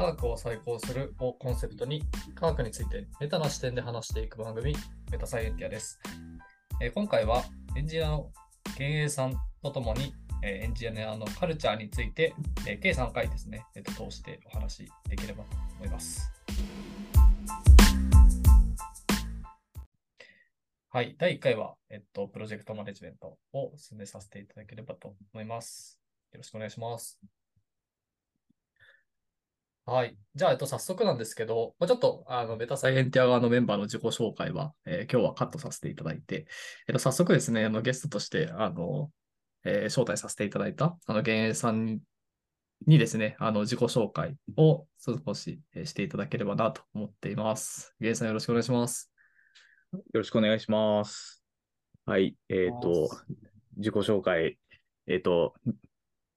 [0.00, 2.02] 科学を再考するをコンセプトに
[2.34, 4.74] 科学についてメタな視点で話していく番組
[5.12, 6.00] メタサイエンティアです。
[6.80, 7.44] えー今回は
[7.76, 8.30] エンジニアの
[8.64, 12.34] 幻影さんとともに、えーエンジニアのカルチャーについて、
[12.66, 16.32] えー計3回ですね、えっと通してお話しできればと思います。
[20.88, 26.00] はい、第1回は、えっと、プロジェクトマネジメントを進めさせていただければと思います。
[26.32, 27.20] よろしくお願いします。
[29.90, 30.16] はい。
[30.36, 36.46] じゃあ、えっと、早速なんですけど、まあ、ちょっと、あの、メタサイエンティア側のメンバーの自己紹介は、えー今日はカットさせていただいて、
[36.86, 39.10] えっと、早速ですね、あの、ゲストとして、あの、
[39.64, 42.00] えー招待させていただいた、あの、幻影さんに
[42.86, 47.92] にですね、あの、自己紹介を少しえーしていただければなと思っています。
[47.98, 49.12] 幻影さんよろしくお願いします。
[49.92, 51.42] よろしくお願いします。
[52.06, 53.10] はい、えっ、と、
[53.76, 54.56] 自己紹介、
[55.08, 55.54] えっ、と、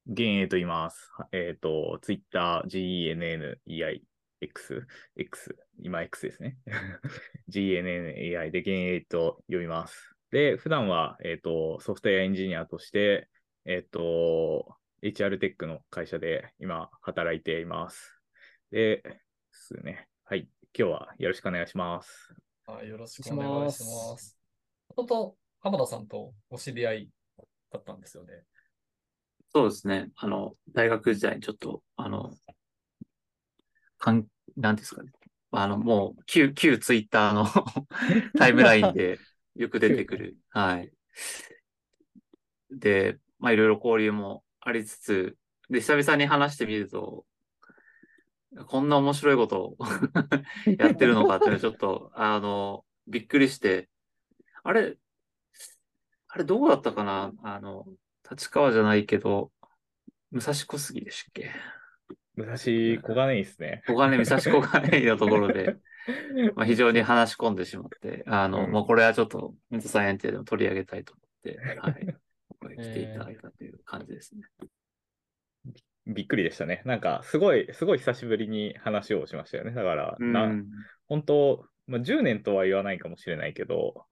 [0.06, 1.10] 幻影と言います。
[1.16, 4.02] はえっ、と、Twitter、GENNEI、
[4.40, 6.58] X、X、今 X ですね。
[7.50, 10.14] GNNAI で幻影と呼びます。
[10.30, 13.28] で、普段は、えっ、と、ソフトウェアエンジニアとして、
[13.64, 18.20] えっ、と、HR テックの会社で今働いています。
[18.70, 19.20] で、で
[19.52, 20.08] すね。
[20.24, 20.48] はい。
[20.76, 22.34] 今日はよろしくお願いします。
[22.66, 24.38] はい、よろしくお願いします。
[24.88, 27.10] もともと浜田さんとお知り合い
[27.70, 28.32] だったんですよね。
[29.54, 30.10] そうですね。
[30.16, 32.34] あの、大学時代にちょっと、あの、
[33.98, 35.12] かん、なんですかね。
[35.52, 37.46] あの、もう、旧、旧ツイッターの
[38.36, 39.20] タイムラインで
[39.54, 40.36] よく出てくる。
[40.50, 40.92] はい。
[42.72, 45.36] で、まあ、いろいろ交流もありつつ、
[45.70, 47.24] で、久々に話してみると、
[48.66, 49.76] こんな面白いことを
[50.78, 53.88] やってるのかっていうのはちょっと、あの、びっくりして、
[54.64, 54.96] あれ、
[56.28, 57.32] あれどこだったかな？
[57.44, 57.86] あの、
[58.34, 59.50] 立川じゃないけど、
[60.30, 61.50] 武蔵小杉でしたっけ？
[62.36, 63.82] 武蔵小金井ですね。
[63.86, 65.76] 小金井、武蔵小金井のところで、
[66.56, 72.06] まあ、非常に話し込んでしまって、あの、うんまあ、これはちょっと、ミントサイエンティアでも取り上げたいと思って、はい。
[72.48, 74.42] ここへ来ていただいたという感じですね。
[76.06, 76.82] びっくりでしたね。
[76.84, 79.72] なんか、すごい、すごい久しぶりに話をしましたよね。
[79.72, 80.68] だから、なうん。
[81.06, 84.06] 本当、まあ、10年とは言わないかもしれないけど、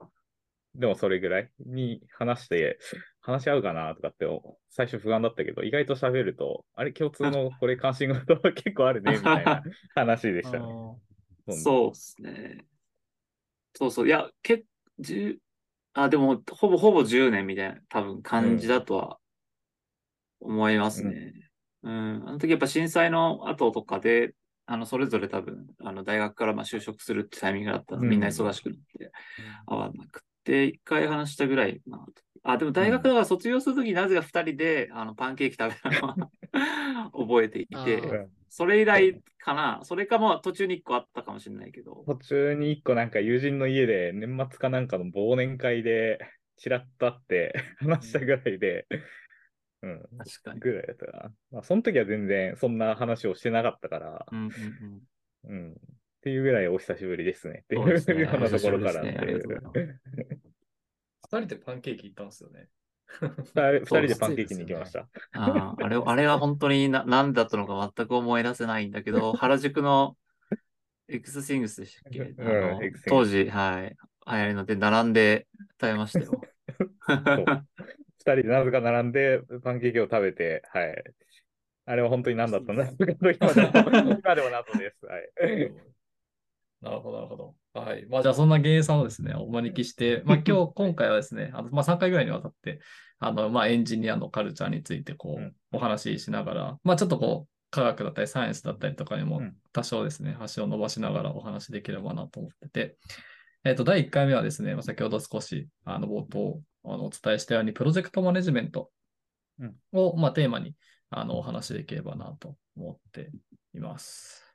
[0.75, 2.79] でもそれぐらいに話して、
[3.21, 4.27] 話し合うかなとかって
[4.71, 9.63] 最初不安だったけど、意外と喋ると、あれ、共通のこれ関心事結構あるね、みたいな
[9.95, 10.65] 話でしたね。
[11.47, 12.67] うそうですね。
[13.75, 14.07] そうそう。
[14.07, 14.65] いや、け
[14.99, 15.39] 十
[15.95, 19.19] あ、でも、ほぼほぼ10年みたいな、多分感じだとは
[20.41, 21.33] 思いますね。
[21.83, 22.29] うん。
[22.29, 24.35] あの時やっぱ震災の後とかで、
[24.67, 29.13] あの、それぞれ多分、あの、大学からまあ就職するってタイミングだったのみんな忙しくなって、
[29.67, 32.07] 会わなくて、一回話したぐらいかな。
[32.45, 39.81] あ、でも大学だから卒業するときなぜか二人で、あの、パンケーキ食べたのは 覚えていあて、それ以来かな。
[39.85, 42.05] それかも途中に一個あったかもしれないけど。
[42.07, 46.19] 途中に一個なんか友人の家で年末かなんかの忘年会で
[46.57, 48.87] ちらっと会って話したぐらいで、
[49.83, 50.61] うん、確かに。
[50.61, 51.33] ぐらいだったかな。
[51.51, 54.51] まあ、その時は全然そんな話をしてなかったから、うんうん
[55.49, 55.55] うん。
[55.55, 55.77] うん。
[56.23, 57.65] っていうぐらいお久しぶりですね。
[57.65, 59.11] っていそうようなところから二
[61.27, 62.69] 人でパンケーキ行ったんですよね。
[63.21, 65.09] 二人でパンケーキに行きました。
[65.33, 70.17] あーあれ、あれは本当にな何だったのか全く思い出せないんだけど、 原宿の
[71.09, 72.21] エクスシングスでしたっけ？
[72.39, 73.97] あのうん当時、はい、
[74.31, 75.49] 流行りので並んで
[75.81, 76.41] 食べましたよ。
[77.09, 81.03] 二人でなぜか並んでパンケーキを食べて、はい。
[81.85, 83.71] あれは本当に何だったんだろうかと今でも、
[84.23, 85.05] 今でも謎です。
[85.05, 85.73] はい。
[86.83, 87.55] なるほど、なるほど。
[87.75, 88.07] はい。
[88.07, 92.81] まあ、じゃあ、そんな芸さんをですね、お招きして、 まあ、今日、今回はですね、あのまあ、3回ぐらいにわたって、
[93.21, 102.97] あの、まあ、エンジニアのカルチャーについて、こうお話ししながら、まあ、ちょっとこう、科学だったり、サイエンスだったりとかにもうん、多少ですね、橋を伸ばしながらお話しできればなと思ってて、
[103.65, 108.91] えっと、第1回目はですね、まあ、先ほど少し、あの、冒頭、あの、お伝えしたように、プロジェクトマネジメント
[109.61, 110.75] うんを、まあ、テーマに、
[111.11, 113.31] あの、お話しできればなと思って
[113.73, 114.53] います。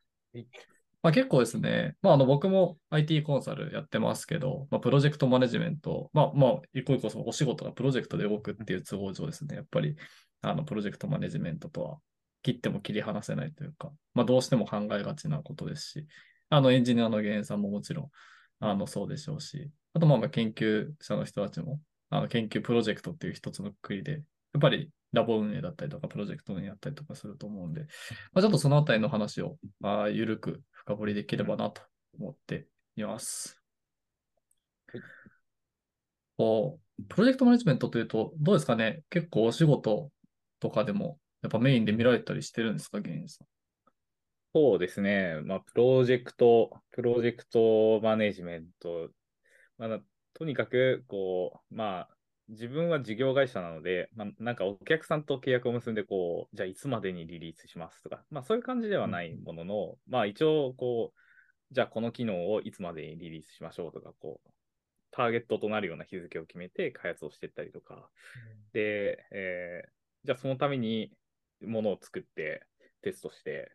[1.07, 9.95] まあ、結構ですね、まあ、あの僕も IT コンサルやってますけど、まあ、プロジェクトマネジメント、まあ、まあ、一個一個そのお仕事がプロジェクトで動くっていう都合上ですね、やっぱり、
[10.41, 11.99] あの、プロジェクトマネジメントとは
[12.43, 16.07] 切っても切り離せないというか、まあ、どうしても考えがちなことですし、
[16.49, 18.09] あの、エンジニアの原因さんももちろん、
[18.59, 24.17] あの、そうでしょうし、あと、まあ、まあ研究者の人たちも、あの、研究プロジェクトっていう一つのくりで、や
[24.57, 27.81] っぱりラボ運営だったりとか、プロジェクト運営やったりとかすると思うんで、
[28.33, 31.81] まあ、ちょっとそのあたりの話を、まあ、ゆるく深掘りできればなと
[32.17, 33.61] 思っています。
[36.37, 39.03] こうプロジェクトマネジメントというと、どうですかね？
[39.09, 40.09] 結構お仕事
[40.61, 43.47] とかでも、やっぱメインで見られたりしてるんですか、ゲインさん？
[44.55, 45.41] そうですね。
[45.43, 49.09] まあ、プロジェクト、プロジェクトマネジメント。
[49.77, 49.99] まあ、
[50.33, 52.16] とにかく、こう、まあ、
[52.49, 61.19] 自分は事業会社なので、まあ、なんかお客さんと契約を結んで、こう、じゃあいつまでにリリースしますとか、まあそういう感じではないものの、まあ一応、こう、
[61.71, 64.49] じゃあこの機能をいつまでにリリースしましょうとか、こう、
[65.11, 68.01] ターゲットとなるような日付を決めて開発をしていったりとか、うん、
[68.73, 69.89] で、えー、
[70.25, 71.11] じゃあそのために
[71.61, 72.63] ものを作って
[73.01, 73.71] テストして、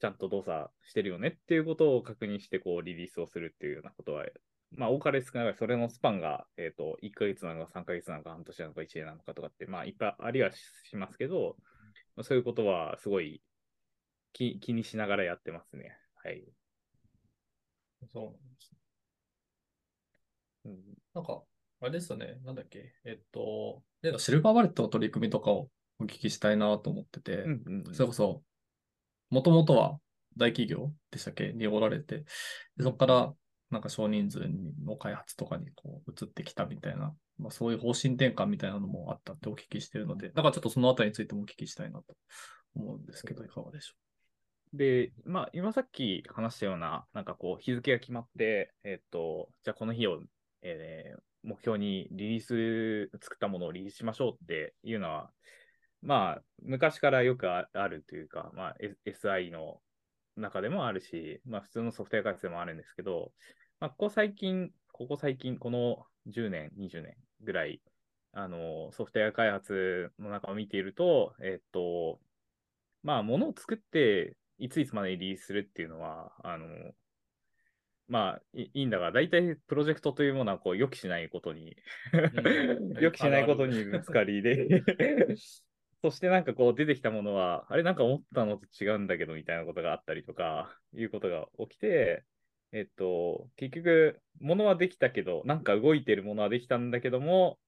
[0.00, 4.26] ちゃんと動作してるよねっていうことを確認して、こう、リリースをするっていうようなことは、
[4.72, 11.56] まあ、多かれ少なかれ、それのスパンが、えっ、ー、と、1ヶ月なのか3ヶ月なのか半年なのか1年なのかとかって、まあ、いっぱいありはしますけど、
[12.16, 13.42] まあ、そういうことはすごい
[14.32, 15.96] 気気にしながらやってますね。
[16.22, 16.44] はい。
[18.12, 18.78] そうなんですね。
[20.66, 20.80] うん、
[21.14, 21.42] なんか、
[21.80, 23.82] あれですよね、なんだっけ、えっと、
[24.18, 28.42] Silver Bullet の取り組みとかをお聞きしたいなと思ってて、うんうんうん、それこそ、
[29.30, 29.98] もともとは
[30.36, 32.24] 大企業でしたっけにおられて、
[32.76, 33.34] でそこから
[33.70, 34.40] なんか少人数
[34.84, 42.14] の開発とかにこう移ってきたみたいな、まあ、そういう方針転換みたいなのもあったってお聞きしているので、だからちょっとそのあたりについてもお聞きしたいなと
[42.76, 43.94] 思うんですけど、いかがでしょ
[44.74, 44.76] う？
[44.76, 50.20] で、まあ、今さっき話したような、なんかこう、日付が決まって、えっと、じゃあこの日を、
[50.62, 55.30] えー、目標にリリース、作ったものをリリースしましょうっていうのは、
[56.02, 58.76] まあ、昔からよくあるというか、まあ、
[59.06, 59.80] SI の
[60.36, 63.32] 中でもあるし、まあ、普通のソフトウェア開発でもあるんですけど、
[63.80, 67.80] まあ、ここ最近、ここ最近、この10年、20年ぐらい、
[68.32, 72.20] あの、ソフトウェア開発の中を見ていると、えっと、
[73.02, 76.66] まあ、ものを作って、いついつまでにリリースするっていうのは、あの、
[78.08, 81.76] まあいいんだが、大体プロジェクトというものはこう予期しないことに
[83.00, 84.84] 予期しないことにぶつかりで
[86.06, 92.24] そしてなんかこう出てきたものは、あれなんか思ったのと違うんだけどみたいなことがあったりとか、いうことが起きて、
[92.70, 97.58] えっと、結局、ものはできたけど、なんか動いてるものはできたんだけども、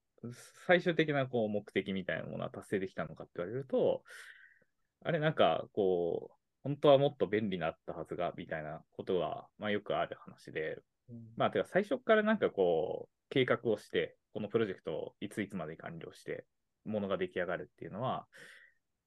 [0.67, 4.03] 最終的なこう目的みたいなものは達成できたのかって言われると、
[5.03, 10.77] あれなんかこう、本当はもっと便利になったはずが、みたいなことは、まあよくある話で、
[11.09, 16.45] うん、まあてか最初からなんかこう、計画をして、このプロジェクトをいついつまで完了して、
[16.85, 18.27] ものが出来上がるっていうのは、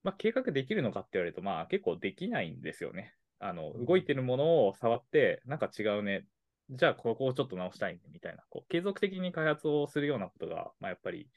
[0.03, 3.15] まあ、計画できるのかって言われると、まあ、結構できないんですよね。
[3.39, 6.25] あの、動いてるものを触って、なんか違うね。
[6.71, 11.29] じゃあ、ここをちょっと直したいね、みたいな、こう、継続的に開発をするようなことが、まあ、やっぱり、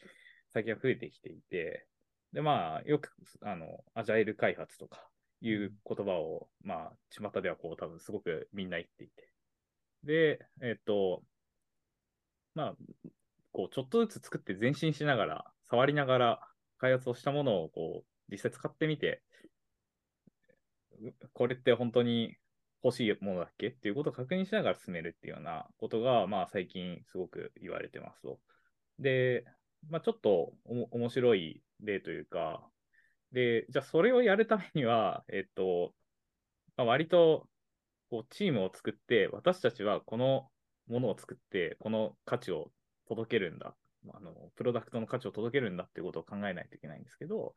[0.53, 1.87] 最近は増えてきていて、
[2.31, 3.11] で、まあ、よく、
[3.41, 5.09] あの、アジャイル開発とか
[5.41, 9.29] いう言葉を、まあ、巷ではこう、多分すごくみんな言っていて。
[10.03, 11.23] で、えっと、
[12.53, 12.75] まあ、
[13.51, 16.39] こう、ちょっとずつ作って前進しながら、触りながら
[16.77, 19.21] 開発をしたものをこう実際使ってみて、
[21.33, 22.35] これって本当に
[22.83, 23.67] 欲しいものだっけ？
[23.67, 28.39] っていうことを確認しながら進めるっていうようなことが、まあ最近すごく言われてますと。
[28.99, 29.43] で、
[29.89, 32.61] まあちょっと面白い例というか、
[33.31, 35.93] で、じゃあそれをやるためには、えっと、
[36.77, 37.47] まあ、割と
[38.09, 40.47] こうチームを作って、私たちはこの
[40.87, 42.71] ものを作って、この価値を
[43.07, 43.75] 届けるんだ
[44.13, 47.55] あのプロダクトの価値を届けるんだっていうことを考えないといけないんですけど、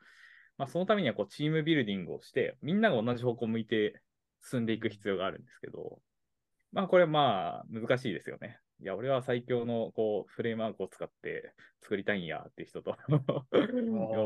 [0.56, 4.00] まあ、そのためにはこうチームビルディングをして、みんなが同じ方向を向いて
[4.42, 6.00] 進んでいく必要があるんですけど、
[6.72, 8.58] まあこれまあ難しいですよね。
[8.80, 11.52] いや、俺は最強のこうフレームワークを使って
[11.82, 12.96] 作りたいんやっていう人と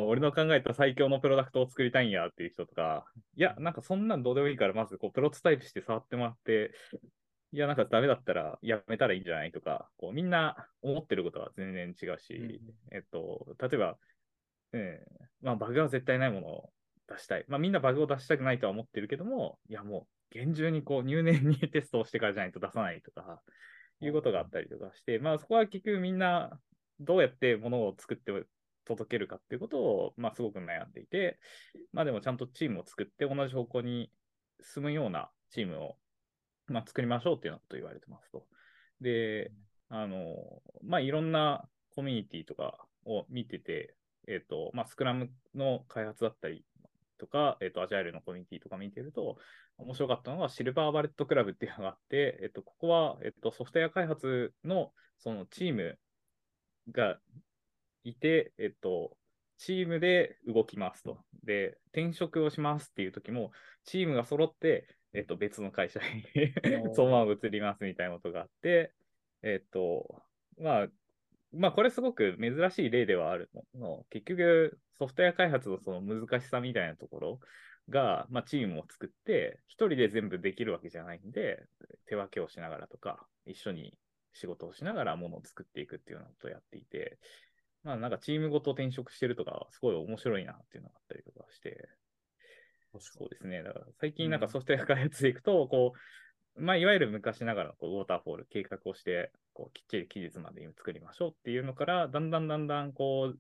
[0.07, 6.73] 俺の考えた最強のプロダクトを作りたいんやっていう人とか、いや、なんかそんなんどうでもいいから、まずこうプロトタイプして触ってもらって、
[7.53, 13.99] いや、なんかダメだったらやめたらいいんじゃないとか、こうみんな思ってることは全然違うし、うん、えっと、例えば、
[14.73, 16.71] えー、まあ、バグは絶対ないものを
[17.09, 17.45] 出したい。
[17.49, 23.43] まあ、みんなバグを出したくないとは思ってるけども、いや、もう、厳重にこう入念に テストをしてからじゃないと出さないとか、
[24.01, 26.59] いうことがあったりとかして、まあ、そこは結局みんな
[27.01, 28.33] どうやってものを作って
[28.85, 31.39] 届けるかっていうことを、まあ、すごく悩んでいて、
[31.93, 34.11] まあ、でもちゃんとチームを作って同じ方向に
[34.61, 35.97] 進むようなチームを
[36.73, 38.47] まあ、作りましょうっていうようなことを言われてますと。
[39.01, 39.53] で、
[39.89, 40.37] あの、
[40.83, 43.95] まあ、いろんなコミュニティとかを見てて、
[44.27, 46.65] えっ、ー、と、まあ、スクラムの開発だったり
[47.19, 49.37] とか、えっ、ー、と、アジャイルのコミュニティとか見てると、
[49.79, 55.99] 面白かったのが Silver Bullet Club っていうのがあって、えっ、ー、と、ここは、えっ、と、ソフトウェア開発のそのチーム
[56.91, 57.19] が
[58.05, 59.17] いて、えっと、
[59.59, 61.19] チームで動きますと。
[61.45, 63.53] で、転職をしますっていう時も、
[63.85, 68.93] チームが揃って、えっと、別の会社にそのまま移りますみたいなことがあって、
[69.43, 70.23] えっと、
[70.59, 70.87] まあ、
[71.53, 74.07] まあ、これすごく珍しい例ではあるの。
[74.11, 77.41] 結局、ソフトウェア開発のその難しさみたいなところ
[77.91, 81.63] が、まあ、チームを作って、一人で全部できるわけじゃないんで、
[82.07, 83.95] 手分けをしながらとか、一緒に
[84.33, 87.19] 仕事をしながらものを作っていくっていうようなことをやっていて、
[87.83, 91.89] まあなんかチームごと転職してるとか、すごい面白いなっていうのがあったりとかして、
[93.01, 93.63] そうですね。
[93.63, 95.93] だから最近なんかソフトウェア開発でいくと、こ
[96.57, 103.39] う、まあいわゆる昔ながらのこうウォーターフォール計画をして、こうきっちり期日までに作りましょうっていうのから、だんだんだんだんこう、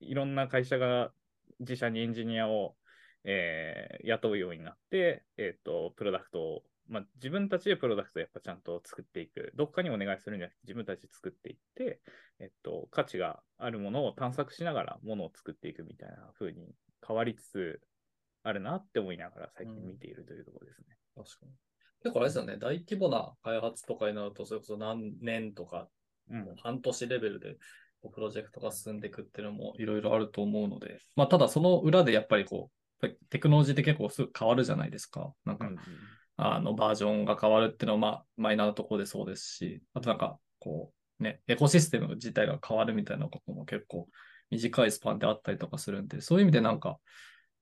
[0.00, 1.12] いろんな会社が
[1.60, 2.76] 自社にエンジニアを、
[3.24, 9.52] えー、雇うようになって、えっ、ー、と、プロダクトをまあ、自分たちでプロダクトをやっぱちゃんと作っていく。
[9.54, 12.00] どっかにお願いするんじゃなくて自分たちで作っていって、
[12.40, 16.74] えっと、価値があるものを探索しながらものを作っていくみたいな風に
[17.06, 17.80] 変わりつつ
[18.42, 20.96] あるなって思いながら最近見ているというところですね。
[21.16, 21.52] うん、確かに。
[22.02, 25.88] 結構あれですよね、大規模な開発とかになると、それこそ何年とか、
[26.30, 27.56] うん、半年レベルで
[28.08, 32.70] プロジェクトが進んでいくっていうのもいろいろあると思うので、まあ、ただその裏でやっぱりこ
[33.02, 35.32] う、テクノロジーって結構すぐ変わるじゃないですか。
[35.44, 35.76] なんか、うん
[36.42, 44.08] あの、バージョンが変わるっていうのは、まあ、マイナーなところでそうですし、あとなんか、こう、ね、エコシステム自体が変わるみたいなことも結構
[44.48, 46.98] 短いスパンであったりとかするんで、そういう意味でなんか、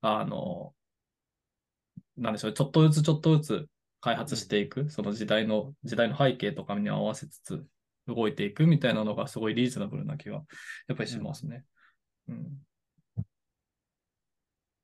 [0.00, 0.74] あの、
[2.16, 3.68] なんでしょう、ちょっとずつちょっとずつ
[4.00, 7.66] 開発していく、その時代の、時代の背景とかに合わせつつ
[8.06, 10.36] 動いていくみたいなのがすごいリーズナブルな気が
[10.86, 11.64] やっぱりしますね。
[12.28, 12.36] うん。
[12.36, 13.24] うん、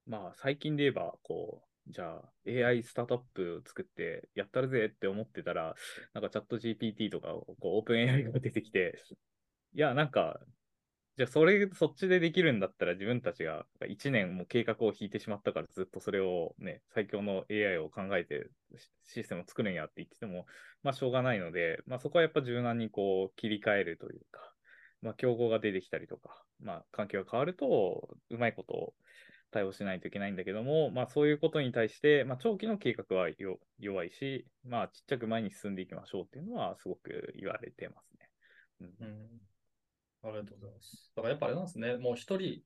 [0.06, 5.74] まあ、最近で言えば、こう、じゃあ AI スタートアップを作ってやったるぜって思ってたら、
[6.12, 9.02] なんかチャット GPT とかこうオープン AI が出てきて、
[9.74, 10.40] いや、なんか、
[11.16, 18.48] じゃあそれ、そっちでできるんだったら自分たちが1年も計画を引いてしまったからずっとそれをね、最強の AI を考えて
[19.04, 20.46] システムを作るんやって言ってても、
[20.82, 24.52] まあしょうがないので、まあそこはやっぱ柔軟にこう切り替えるというか、
[25.02, 28.94] まあ競合が出てきたりとか、まあ環境が変わると、うまいことを
[29.54, 33.28] 対応しないといけないんだけども、まあ、そういうことに対して、まあ、長期の計画は
[33.78, 38.30] 弱いし、まあ、ちっちゃく前に進んでいきましょうっていうのはすごく言われてますね。
[38.80, 39.28] うん、うん、
[40.24, 41.12] ありがとうございます。
[41.14, 42.62] だからやっぱあれなんですね、もう一人、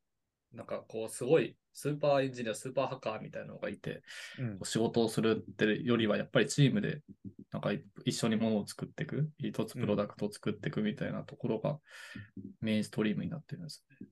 [0.53, 4.03] なんかこう、すごいスーパーエンジニア、スーパーハッカーみたいなのがいて、
[4.39, 7.03] うん、仕事をするってよりは、やっぱりチームで、
[7.53, 7.71] なんか
[8.05, 11.79] 一緒にものを作っていく、一つプロダクトを作っていくみたいなところが
[12.61, 14.09] メインストリームになってるんですね。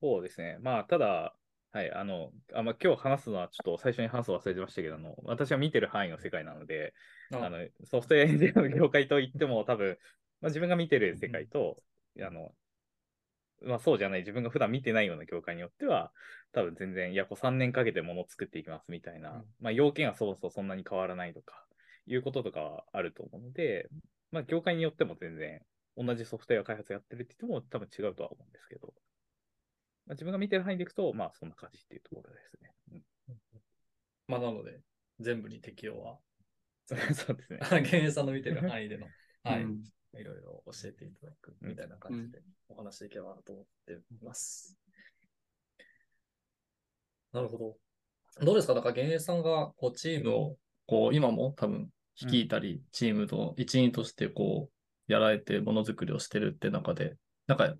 [0.00, 0.58] そうですね。
[0.60, 1.34] まあ、ただ、
[1.72, 6.94] はい、あの、あまあ、今日話すのはちょっと最初に話すの忘れてましたけども、私は見てる範囲の世界なので、
[7.32, 9.98] あのソフトウェアエンジニアの業界といっても多分、
[10.40, 11.82] まあ、自分が見てる世界と、うん、
[12.20, 12.54] あの、
[13.62, 16.12] まあ、そうじゃない、自分が普段見てないような業界によっては、
[16.52, 21.64] 多分全然、いや、こう3年かけてものを作っていきますみたいな、うん、まあ、要件はそうそうそんなに変わらないとか、
[22.06, 23.88] いうこととかはあると思うので、
[24.30, 25.62] まあ、業界によっても全然、
[25.96, 28.92] 同じソフトウェア開発やってるって言っても多分違うとは思うんですけど、
[30.06, 32.72] まあ、自分が見てる範囲でいくと、まあそんな感じっていうところですね。
[32.92, 33.02] うん、
[34.28, 34.80] まあなので、
[35.20, 36.18] 全部に適用は。
[36.86, 36.94] そ
[37.32, 37.60] うですね。
[37.90, 39.06] ゲンさんの見てる範囲での、
[39.42, 39.84] はい、うん、
[40.18, 44.76] いろいろ教えていただくみたいな感じでお話しいけばなと思っています。
[47.32, 47.76] なるほど。
[48.44, 48.74] どうですか？
[48.74, 50.56] だから、さんがこうチームを
[50.86, 51.88] こう今も多分
[52.20, 54.68] 率いたり、チームの一員としてこ
[55.08, 57.16] うやられてものづくりをしてるって中で、
[57.46, 57.74] なんか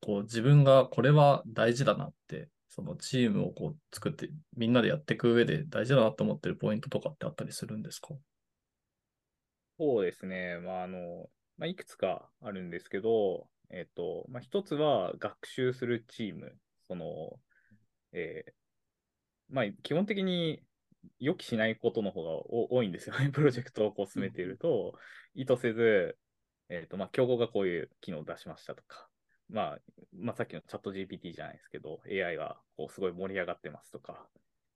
[0.00, 8.08] こう自分がこれは大事だなって、そのチームをこう作ってみんなでやっていく上で大事だなと思ってるポイントとかってあったりするんですか？
[9.78, 10.58] そうですね。
[10.58, 11.28] まあ、あの、
[11.62, 16.56] まあ、いくつかあるんですけど、えっ、と、まあ、一つは学習するチーム。
[16.88, 17.38] その、
[18.10, 18.52] えー、
[19.48, 20.64] まあ、基本的に
[21.20, 23.30] 予期しないことの方が多いんですよね。
[23.30, 24.98] プロジェクトをこう進めていると、
[25.36, 26.18] 意図せず、
[26.68, 29.08] えっ、と、まあ、競合がこういう機能を出しましたとか、
[29.48, 29.80] まあ、
[30.12, 34.28] まあ、さっきのチャット GPT じゃないですけど、AI がこうすごい盛り上がってますとか、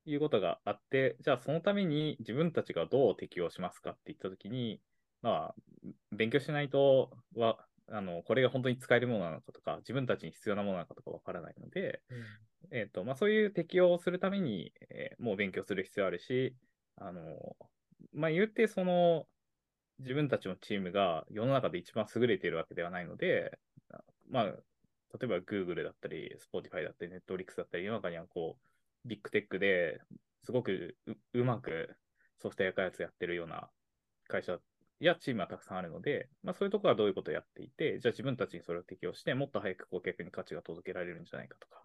[0.05, 4.81] いうことがあって、じゃあそのために自分たちがどう適用しますかって言ったときに、
[5.23, 5.55] まあ、
[6.13, 7.59] 勉強しないとは、
[7.89, 16.57] あの、これが本当に使えるものなのかとか、自分たちに必要なものなのかとかわからないので、うん、え、ー、と、まあそういう適用をするために、えー、もう勉強する必要あるし、
[16.97, 17.57] あの、
[18.13, 19.27] まあ言ってその、
[20.01, 23.59] 自分たちのチームが世の中で一番優れているわけではないので、
[24.29, 24.53] まあ、例
[25.23, 30.01] えば Google だったり、Spotify だったり、Netflix だったり、世の中にはこう、ビッグテックで
[30.43, 30.97] すごく
[31.33, 31.97] うまく
[32.39, 33.69] ソフトウェア開発やってるような
[34.29, 34.59] 会社
[35.01, 41.83] やチームはたくさんあるので、まあ、そういうところはどういうことをやっていて、じゃあ自分たちにそれを適用して、もっと早く顧客に価値が届けられるんじゃないかとか、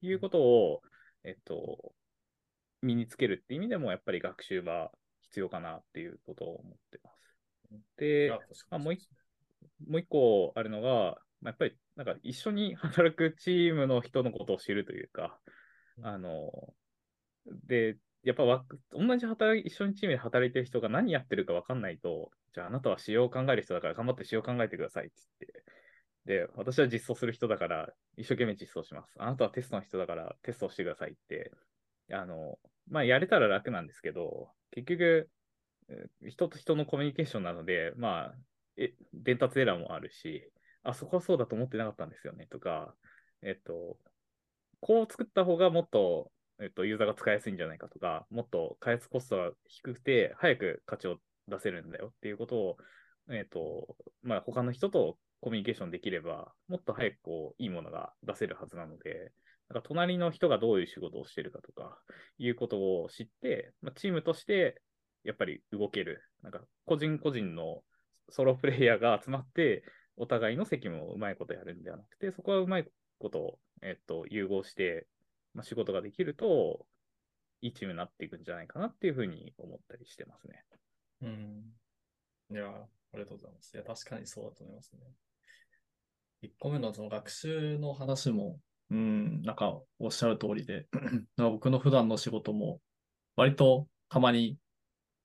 [0.00, 0.82] いうことを、
[1.24, 1.92] えっと、
[2.82, 4.90] 身につけるって意味でも、やっぱり学習は
[5.22, 7.22] 必要かなっていうことを思ってます。
[7.96, 8.30] で、
[8.70, 9.08] まあ、もう一
[9.86, 15.38] もう一個あるのが、やっぱりなんか一緒に 働くチームの人のことを知るというか、
[16.02, 16.74] あの、
[17.46, 25.14] で、やっぱわ同じ働い、一緒にチームで働いてる人が何やってるか分かんないと、じゃああなたは仕様を考える人だから頑張って仕様を考えてくださいって
[26.26, 29.16] 言って、で、私は実装する人だから一生懸命実装します。
[29.18, 31.50] あなたはテストの人だからテストをしてくださいって、
[32.12, 35.30] あの、まあ、やれたら楽なんですけど、結局、
[36.22, 38.34] 人と人のコミュニケーションなので、まあ、
[38.76, 40.50] え、伝達エラーもあるし、
[40.82, 42.94] あそこはそうだと思ってなかったんですよねとか、
[43.42, 43.98] えっと、
[44.80, 46.30] こう作った方がもっと、
[46.62, 51.16] えっと、ユーザーが使いやすいんじゃないかとか、もっと開発コストが低くて、早く価値を
[51.48, 52.76] 出せるんだよっていうことを、
[53.30, 59.32] えっと、まあ、他の人とコミュニケーションできれば、もっと早くこう、いいものが出せるはずなので、
[59.68, 61.98] なんか隣の人がどういう仕事をしてるかとか、
[62.38, 64.80] いうことを知って、まあ、チームとして、
[65.24, 66.22] やっぱり動ける。
[66.42, 67.82] なんか、個人個人の
[68.28, 69.84] ソロプレイヤーが集まって、
[70.16, 72.86] お互いの責務をうまいことやるんではなくて、そこはうまい
[73.18, 75.06] ことを、えっと、融合して、
[75.54, 76.86] まあ、仕事ができると、
[77.60, 80.64] いいチームになっていくんじゃないかなっていうふうに思ったりしてますね。
[81.22, 81.62] うん。
[82.50, 83.72] いや、ありがとうございます。
[83.74, 85.00] いや、確かにそうだと思いますね。
[86.42, 88.58] 1個目のその学習の話も、
[88.90, 90.86] うん、なんかおっしゃる通りで、
[91.36, 92.80] なんか僕の普段の仕事も、
[93.36, 94.58] 割とたまに、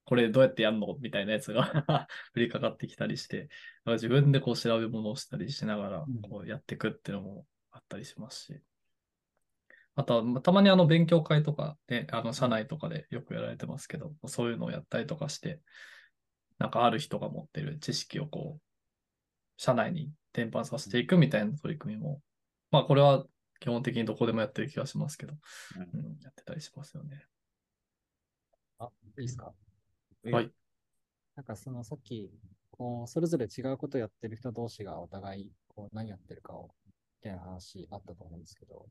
[0.05, 0.95] これどうやってやるの？
[1.01, 3.49] みたいなやつが 降りかかってきたりして、
[3.85, 8.61] 自分でこう調べ物をしたりしながらうん、こうやっていくっていうのもあったりしますし、
[9.97, 15.59] あとは、まあたまにあの勉強会とかで、あの社内とかでよくやられてますけど、そういうのをやったりとかして、
[16.59, 18.61] なんかある人が持ってる知識をこう、
[19.57, 22.21] 社内に伝播させていくみたいな取り組みも、
[22.69, 23.25] まあこれは
[23.59, 25.33] 基本的にどこでもやってる気がしますけど、
[25.75, 27.25] うんうん、やってたりしますよね。
[28.77, 29.51] あ、いいですか？
[30.31, 30.51] はい。
[31.35, 32.29] なんかそのさっき、
[32.69, 36.91] こう、それぞれ違うことをやってる人同士がお互い、こう、何やってるかを、み
[37.23, 38.85] たいな話あったと思うんですけど、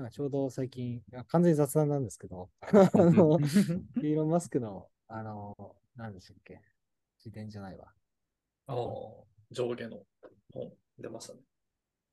[0.00, 5.54] なんかちょうど最近、完全に雑談なんですけど、 あの、イーロン・マスクの、あの、
[5.94, 6.58] 何でしたっけ？
[7.18, 7.92] 自伝じゃないわ。
[8.66, 8.76] ああ、
[9.50, 10.02] 上下の
[10.54, 11.40] 本出ましたね。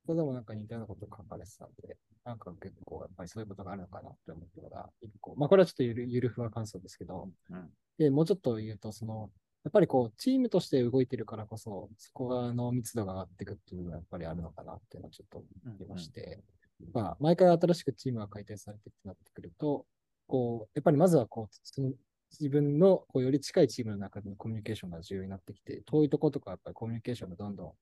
[0.04, 5.34] それでもなんか似たようなことを書かれてたんで、なんか結構やっぱりそういうことがあるのかなって思ったのが、一個。
[5.36, 9.30] まあこれはちょっとゆるゆるふわ感想ですけど、うんで、もうちょっと言うと、その、
[9.64, 16.44] やっぱりこう、チームとして動いてるからこそ、そこが、あの、密度が上がっていくっていうのがやっぱりあるのかなっていうのはちょっと思いまして、
[16.92, 19.86] まあ、毎回新しくチームが改定されてってなってくると、
[20.26, 21.92] こう、やっぱりまずはこう、
[22.30, 27.72] 自分のこうより近いチームの中でのコミュニケーションが重要になってきて、遠いところとかやっぱりコミュニケーションがどんどん、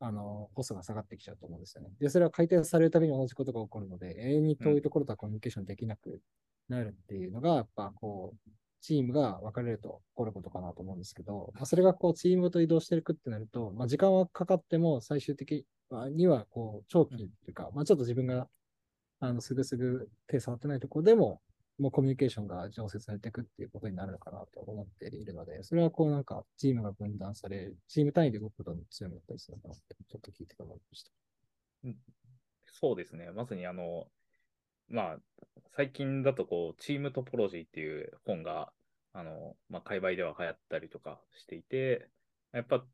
[0.00, 1.90] あの、コストが下がってきちゃうと思うんですよね。
[2.00, 6.20] で、それは改定されるたびに同じことが起こるので、永遠に遠いところとはコミュニケーションできなく
[6.68, 15.64] なるっていうのが、やっぱこう、チームが分かれると起こることかなと思うんですけど、まあ、それがこうチームと移動していくってなると、まあ、時間はかかっても最終的
[16.14, 18.48] にはこう長期っていうか、まあ、ちょっと自分が
[19.20, 21.40] あのすぐすぐ手触ってないところでも、
[21.78, 31.10] もうコミュニケーションが常設されていくっていうことになるのかなと思っているので、それはこうなんかチームが分断される、チーム単位で動くことに強めたりするのかなって、ちょっと聞いて思いました。
[32.72, 33.30] そうですね。
[33.30, 34.06] まさにあの、
[34.88, 35.18] まあ、
[35.76, 38.72] 最近だとこう、チームトポロジーっていう本が、
[39.12, 42.08] あの、まあ、界隈では流行ったりとかしていて、
[42.52, 42.84] やっぱ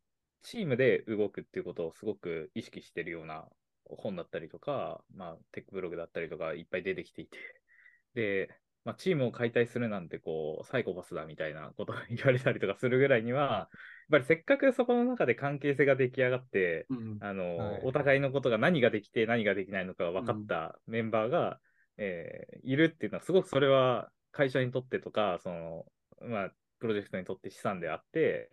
[0.43, 3.49] チームで動くっていうことをすごく意識してるような
[3.85, 7.39] 本だったりとか、まあ、テックブログだったりとかいっぱい出てきていて、
[8.15, 8.49] で、
[8.85, 13.69] まあ、チームを解体するなんてこう、サイコパスだみたいなことを言われたりとかするぐらいには、やっ
[14.11, 17.81] ぱりせっかくそこの中で関係性が出来上がって、うんあの、はい。
[17.85, 21.61] お互いのことが何ができて何ができないのかが分かったメンバーが、
[21.99, 25.85] えーいるっていうのは、すごくそれは会社にとってとか、その、
[26.21, 28.51] まあ、プロジェクトにとって資産であって、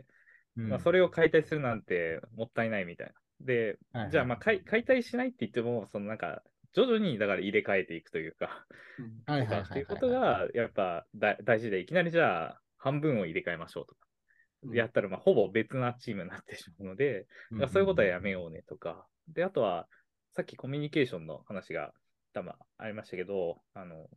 [0.55, 3.13] まあ、それを解体するなんてもったいないみたいな。
[3.41, 8.65] で、はいはいじゃあ、まあ解、解体しないって言っても、そのなんか、徐々にだから入れ替えていくというか、
[9.25, 14.07] はいはいっていうことが、やっぱだ大事で、いきなりじゃあ、半分を入れ替えましょうとか、
[14.75, 19.05] やったら、まあ、ほぼ別なチームになってしまうので、だからそういうことはやめようねとか。
[19.29, 19.87] で、あとは、
[20.35, 21.93] さっきコミュニケーションの話が
[22.33, 24.07] 多分ありましたけど、あの、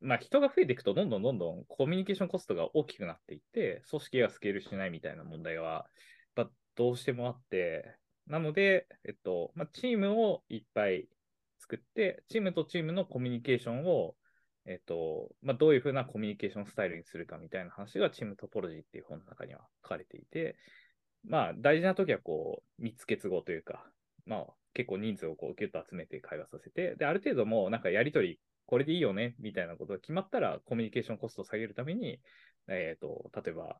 [0.00, 5.86] まあ、人が増えていくと、どんどんどんどんコミュニケーションコストが大きくなっていって、組織がスケールしないみたいな問題は、
[6.36, 11.08] やっぱどうしてもあって、なので、えっと、まあ、チームをいっぱい
[11.58, 14.16] 作って、チームとチームのコミュニケーションを、
[14.66, 20.56] えっと、まあ、どういうふうなコミュニケーションスタイルにするかみたいな話がチームトポロジーっていう本の中には書かれていて、
[21.24, 23.86] まあ、大事な時はこう、密結合というか、
[24.26, 32.20] まあ、結構人数をこう、ギュッと集めて会話させて、で、ある程度もうなんかやりとり、これでいいよね、みたいなことが決まったら、コミュニケーションコストを下げるために、
[32.68, 33.78] えっ、と、例えば、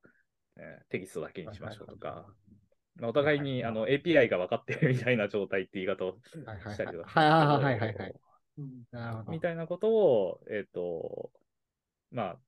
[0.57, 2.27] えーテキストだけにしましょうとか、
[2.97, 8.15] まあお互いにあの API が分かってるみたいな状態って言い方をしたりとかはいはいはいはいはい。
[9.29, 11.31] みたいなことを、えっ、と、
[12.11, 12.39] まあ、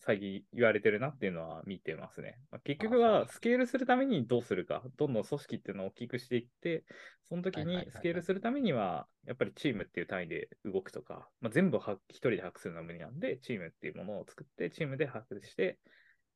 [0.00, 2.38] 最近言われてるなっていうのは見てますね。
[2.50, 6.84] まあ、結局はスケールするためにどうするか、どんどん組織っていうのを大きくしていって、
[7.28, 15.78] その時にスケールするためには、やっぱりチームっていう単位で動くとか、まあ、全部一人で把握するのは無理なんで、チームっていうものを作って、チームで把握して、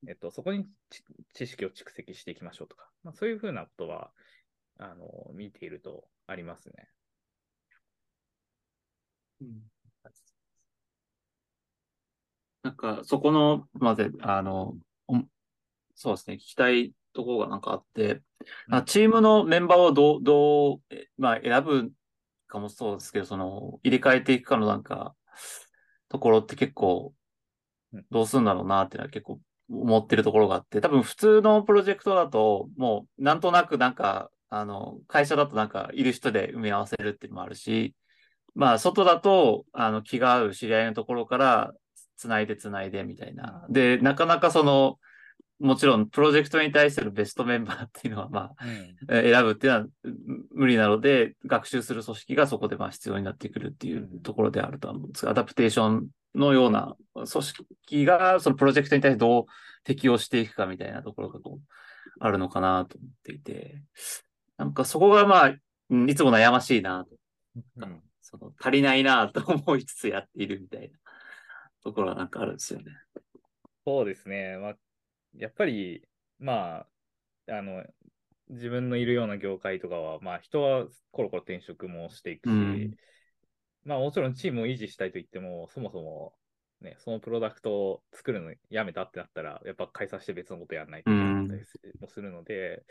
[0.08, 0.66] えっと、そこに
[1.34, 4.10] 知識を蓄積していきましょうとか、まあ、そういうふうなことは、
[4.78, 6.88] あの、見ているとありますね。
[9.40, 9.71] うん、
[12.62, 14.74] なんか、そこの、まで、あの、
[15.94, 18.22] そうですね、聞きたいところがなんかあって、
[18.70, 20.80] うん、チームのメンバーをどう、どう、
[21.18, 21.92] まあ、選ぶ
[22.46, 25.14] かもそうですけど、その、入れ替えていくかのなんか、
[26.08, 27.14] ところって結構、
[28.10, 37.94] どうするんだろうなっていうのは結構思ってるところがあって、多分普通のプロジェクトだと、もうなんとなくなんか、あの、会社だとなんかいる人で埋め合わせるっていうのもあるし、
[38.54, 41.72] まあ、外だと、あの、気が合う知り合いのところから、
[42.22, 43.66] つないでつないでみたいな。
[43.68, 44.98] で、なかなかその、
[45.58, 48.64] もちろんプロジェクトに対するベストメンバーっていうのは、まあ、
[49.08, 49.86] うん、選ぶっていうのは
[50.54, 59.44] 無理なので、学習する組織がそこでまあ必要になってくるっていうところであるとは思うんですが、アダプテーションのような組織がそのプロジェクトに対してどう
[59.84, 61.74] 適応していくかみたいなところがこう
[62.20, 63.82] あるのかなと思っていて、
[64.56, 67.16] なんかそこがまあ、いつも悩ましいなと。
[67.76, 70.98] うん、その足りないなと思いつつやっているみたいな
[71.82, 72.92] ところはなんかあるんですよね。
[73.84, 74.56] そうですね。
[74.58, 74.76] まあ、
[75.36, 76.02] やっぱり、
[76.38, 76.86] ま
[77.48, 77.84] あ、あの、
[78.48, 82.96] 自分のいるような業界とかは、まあ人はコロコロ転職もしていくし、うん、
[83.84, 86.34] まあもちろんチームを維持したいと言っても、そもそも
[86.82, 91.62] ね、そのプロダクトを作るのやめたってなったら、やっぱ解散して別のことやらないといけなかったり
[92.00, 92.84] もするので、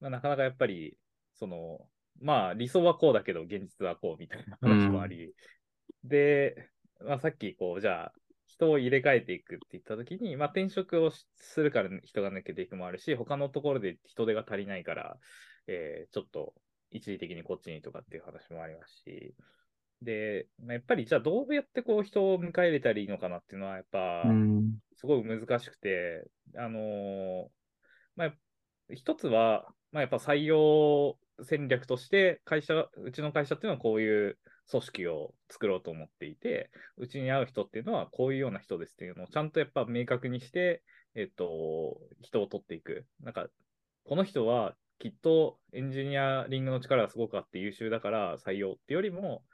[0.00, 0.96] まあ、なかなかやっぱり、
[1.34, 1.80] その、
[2.20, 6.68] まあ理想はこうだけど現実はこうみたいな話もあり、うん、で、
[7.06, 8.12] まあ、さっきこう、じゃあ
[8.46, 15.16] 人を入れ替えていくって言ったときに、まあ、転職をするから人が抜けていくもあるし、他のところで人手が足りないから、
[15.66, 16.54] えー、ちょっと
[16.90, 19.34] 一時的にこっちにとかっていう話もありますし、
[20.02, 24.24] で、まあ、やっぱりじゃあどうやってこう人を迎え入れたらいいのかなっていうのはやっぱ
[24.96, 26.24] すごい難しくて、
[26.56, 27.44] あのー、
[28.16, 28.34] まあ、
[28.94, 34.38] 一つは、まあ、やっぱ採用戦略として会社、うちの会社っていうのはこういう
[34.70, 40.82] 組織を作ろうと思っていて、うちに会う人っていうのはこういうような人ですっていうのをちゃんとやっぱ明確にして、
[41.14, 43.06] えっと、人を取っていく。
[43.20, 43.48] なんか、
[44.04, 49.44] この人はきっとエンジニアリングの力がすごくあって優秀だから採用っていうよりも、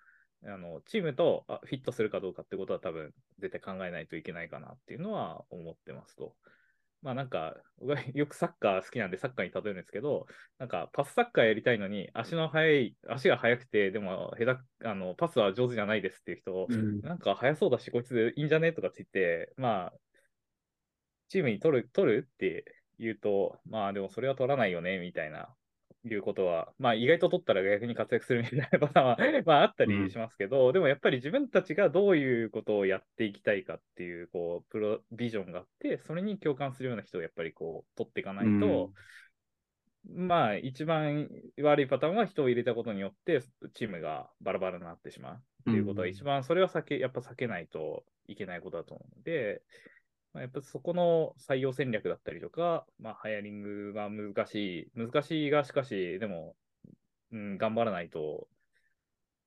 [0.45, 6.35] あのチームとフィットするかどうかってことは多分絶対考えないといけないかなっていうのは思ってますと。
[7.03, 7.57] まあなんか、
[8.15, 10.27] よくサッカー好きなんでサッカーに例えるんですけど、
[10.59, 19.95] なんかパスサッカーやりたいのに足の速い、足が速くて、でも下手、あの、パスは上手じゃないですっていう人、うん、なんか速そうだし、こいついいんじゃねとかって言って、まあ、
[21.29, 22.65] チームに取る、取るって
[22.99, 25.55] 言うと、まあでもそれは取らないよね、みたいな
[26.05, 38.93] いうことは、まあ意外と取ったら逆に活躍するみたいなパターンは まああったりしますけど、うん、でもやっぱり自分たちがどういうことをやっていきたいかっていう、こう、プロビジョンがあって、それに共感するような人をやっぱりこう、取っていかないと、
[40.09, 43.43] うん、まあ一番悪いパターンは人を入れたことによって、
[43.75, 49.63] チームがバラバラになってしまうっていうことは一番、それは避け、やっぱ避けないといけないことだと思うので、
[50.33, 54.99] まあ、やっぱそこの採用戦略だったりとか、まあ、ハイアリングが難しい。
[54.99, 56.55] 難しいが、しかし、でも、
[57.33, 58.47] うん、頑張らないと、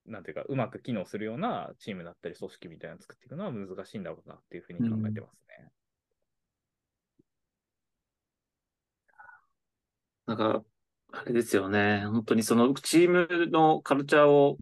[0.05, 5.71] なんていうか、うまく機能するようなチームだったり、組織みたいなのを作っていくのは難しいんだろうなっていうふうに考えてますね。
[10.27, 10.65] うん、なんか、
[11.13, 12.05] あれですよね。
[12.07, 14.57] 本当にそのチームのカルチャーを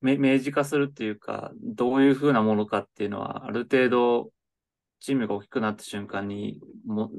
[0.00, 4.30] 明示化するっていうか、どういうふうなものかっていうのは、ある程度
[5.00, 7.10] チームが大きくなった瞬間にも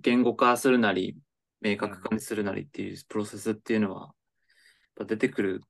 [0.00, 1.16] 言語化するなり、
[1.60, 4.14] 明確化にするなりっていうプロセスっていうのは、
[5.06, 5.62] 出てくる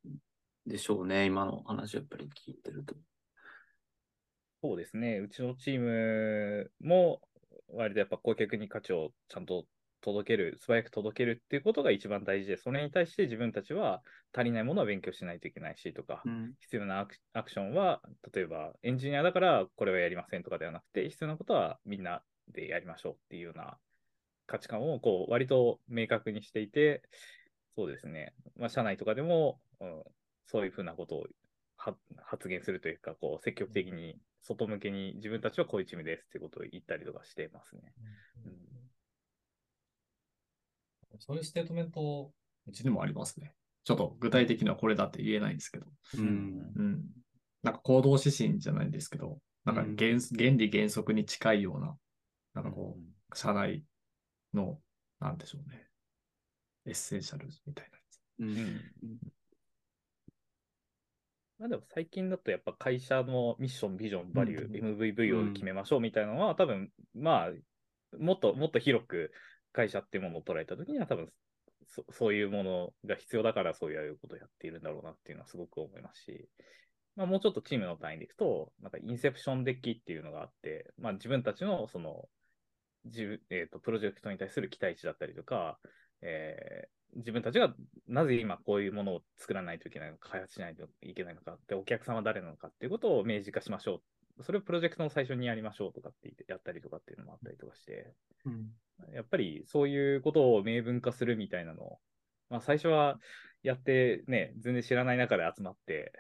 [0.67, 2.95] でしょうね、今の話やっぱり聞いてると。
[4.63, 7.21] そうですね、うちのチームも
[7.69, 9.65] 割とやっぱ顧客に価値をちゃんと
[10.01, 18.01] 届ける、素早く届けるっていうことが一番大事で、それに対して自分たちは足りないものは勉強しないといけないしとか、うん、必要なアクションは、
[18.33, 23.79] 例えばエンジニアだからこれはやりませんとかではなくて、必要なことはみんなでやりましょうっていうような
[24.47, 27.03] 価値観をこう割と明確にしていて、
[27.75, 30.03] そうですね、まあ、社内とかでも、うん、
[30.47, 31.27] そういうふうなことを
[31.77, 37.83] 発言するというか、こう積極的に外向けに自分たちはこういうチームですってことを言ったりとかしてますね。
[38.47, 38.78] うん
[41.19, 42.33] そういうステートメント、
[42.67, 43.55] うちでもありますね。
[43.85, 45.87] ちょっと具体的にはこれだって言えないんですけど。
[46.19, 46.73] うん。
[46.77, 47.05] うん。
[47.63, 51.97] なんか行動指針じゃないんですけど、なんか原,、原理原則に近いような、
[52.55, 53.83] なんかこう、社内
[54.55, 54.79] の、
[55.21, 55.89] なんでしょうね、
[56.87, 58.21] エッセンシャルみたいなやつ。
[58.41, 59.33] うん
[61.59, 69.33] まあでも最近だとやっぱ会社のミッション、ビジョン、バリュー、うん MVV を決めましょうみたいなのは、多分まあ、もっともっと広く
[69.73, 71.29] 会社っていうものを捉えたときには、多分
[71.87, 76.49] そそういうものが必要だからそういうことをやっているんだろうなっていうのはすごく思いますし、
[77.17, 82.29] まあ、もうちょっとチームの単位でいくと、なんかインセプションデッキっていうのがあって、まあ、自分たちのその
[83.05, 85.79] 自、えーと、プロジェクトに対する期待値だったりとか、
[86.23, 87.75] えー自分たちが
[88.07, 94.03] なぜ今こういうものを作らないといけないのか、開発しないといけないのかで、お客さんは誰なのかっていうことを明示化しましょ
[94.39, 94.45] う。
[94.45, 98.13] それをプロジェクトの最初にやりましょうとかってやったりとかっていうのもあったりとかして、
[99.13, 102.01] やっぱりそういうことを明文化するみたいなのを、
[102.51, 103.19] まあ、最初は
[103.63, 106.13] やってね、全然知らない中で集まって、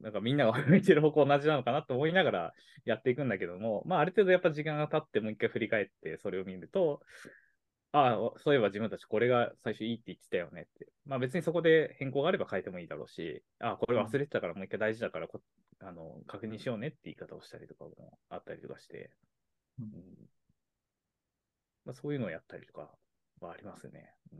[0.00, 7.00] なんかみんなが向いてる方向同じなのかなと思いながらやっていくんだけども、まあある程度やっぱ時間が経ってもう一回振り返ってそれを見ると、
[7.92, 10.86] ああ、そういえば自分たちこれが最初いいって言ってたよねって。
[11.06, 15.42] まあ別にそこで変更があれば変えてもいいだろうし、ああ、これ忘れてたからもう一回大事だからこ
[15.80, 19.10] あの確認しようねって言い方をしたりとかもあったりとかして、
[19.80, 19.84] うん。
[19.86, 20.39] うん
[21.90, 22.88] まあ、そういうのをやったりとか
[23.40, 24.14] はありますね。
[24.32, 24.38] うん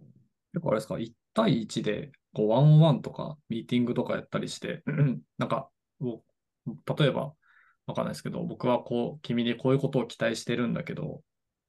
[0.52, 4.82] 結構あれですか、1対1で、こう、ワンオンワンとか、ミーティングとかやったりして、
[5.38, 7.34] なんか、例えば、
[7.86, 11.22] わかんないですけど、僕はこう、君にこういうことを期待してるんだけど、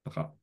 [0.04, 0.34] なんか、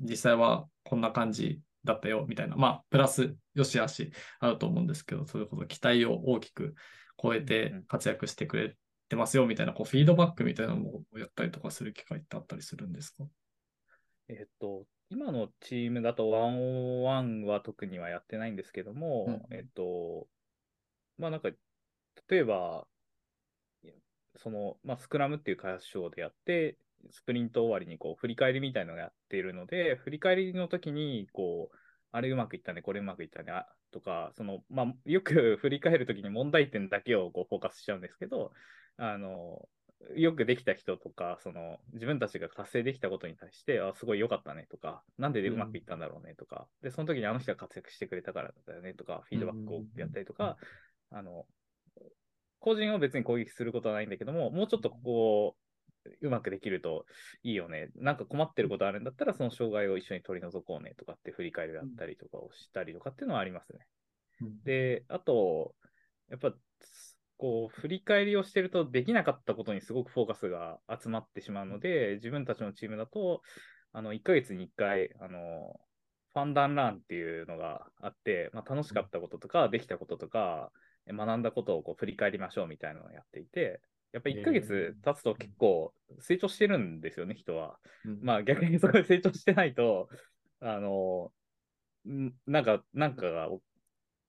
[0.00, 2.56] 実際はこんな感じだったよ、みたいな。
[2.56, 6.74] まあ、プラス、よしあし、あると思うんですけど、そういうこと、期待を大きく
[7.22, 8.76] 超えて活躍してくれ
[9.08, 13.24] てますよ、みたいな、こう、フィードバックみたいなのをやったりとかする機会ってあったりするんですか？
[14.28, 19.56] えっと、今のチームだとワンオンワンは特にはやってないんですけども、うん。
[19.56, 20.26] えっと、
[21.18, 21.50] まあなんか、
[22.28, 22.86] 例えば、
[24.36, 26.78] その、まあ、スクラムっていう開発手法でやって、
[27.10, 31.76] スプリント終わりにこう振り返りみたいなのをやっているので、振り返りの時に、こう、
[32.12, 38.52] あれうまくいったね、これうまくいったね、あとか、その、まあ、よく 振り返る時に問題点だけをこうフォーカスしちゃうんですけど、
[38.96, 39.68] あの、
[40.16, 50.56] よくできた人とか、その自分たちが達成できたことに対して、あ、すごい良かったねとか、なんでうまくいったんだろうねとか、で、その時にあの人が活躍してくれたからだよねとか、フィードバックをやったりとか、
[51.10, 51.46] あの、
[52.58, 55.56] 個人を別に攻撃することはないんだけども、もうちょっとここを
[56.20, 57.06] うまくできると
[57.42, 57.90] いいよね。
[57.96, 63.86] なんか困ってることあるんだったら、その障害を一緒に取り除こうねとかって振り返りをやったりとかをしたりとかっていうのはありますね。
[64.64, 65.74] で、あと、
[66.28, 66.52] やっぱ、
[67.42, 73.42] こう、振り返りをしてると、できなかったことにすごくフォーカスが集まってしまうので、自分たちのチームだと、
[73.92, 75.80] あの、1ヶ月に1回、あの、
[76.34, 80.70] ファンダンランっていうのがあって、まあ、楽しかったこととか、できたこととか、
[81.08, 83.80] 学んだことをこう振り返りましょうみたいなのをやっていて、
[84.12, 87.76] やっぱ1ヶ月経つと結構成長してるんですよね、人は。
[88.22, 90.08] まあ逆にそこで成長してないと、
[90.60, 91.32] あの、
[92.08, 93.60] んなんか、なんかがう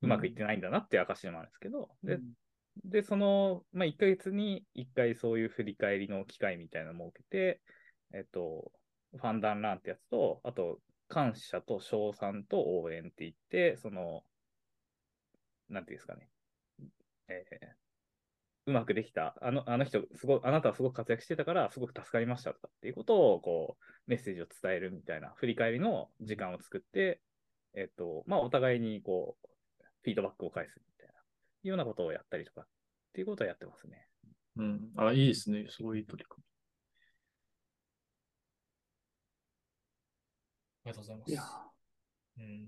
[0.02, 2.20] まくいってないんだなっていう証でもあるんですけど、で、
[2.84, 7.62] で、その、まあ、1ヶ月に1回そういう振り返りの機会みたいなのを設けて、
[8.14, 8.72] えっと、
[9.16, 14.24] ファンダンランってやつと、あと、感謝と称賛と応援って言って、その、
[15.70, 16.30] なんていうんですかね、
[17.28, 17.84] えー
[18.66, 27.20] うまくできた、あのあの人すご、あなたはすごく活躍してたから、すごく助かりましたとかっていうことを、こう、メッセージを伝えるみたいな、振り返りの時間を作って、
[27.76, 29.48] えっと、まあ、お互いに、こう、
[30.04, 30.93] フィードバックを返すみ
[31.64, 32.66] いうようなことをやったりとかっ
[33.14, 34.08] ていうことをやってますね。
[34.58, 34.92] うん。
[34.98, 35.66] あ、いいですね。
[35.70, 36.54] すごい取り組み。
[40.86, 41.32] ありがとうございます。
[41.32, 41.44] いや、
[42.38, 42.68] うん。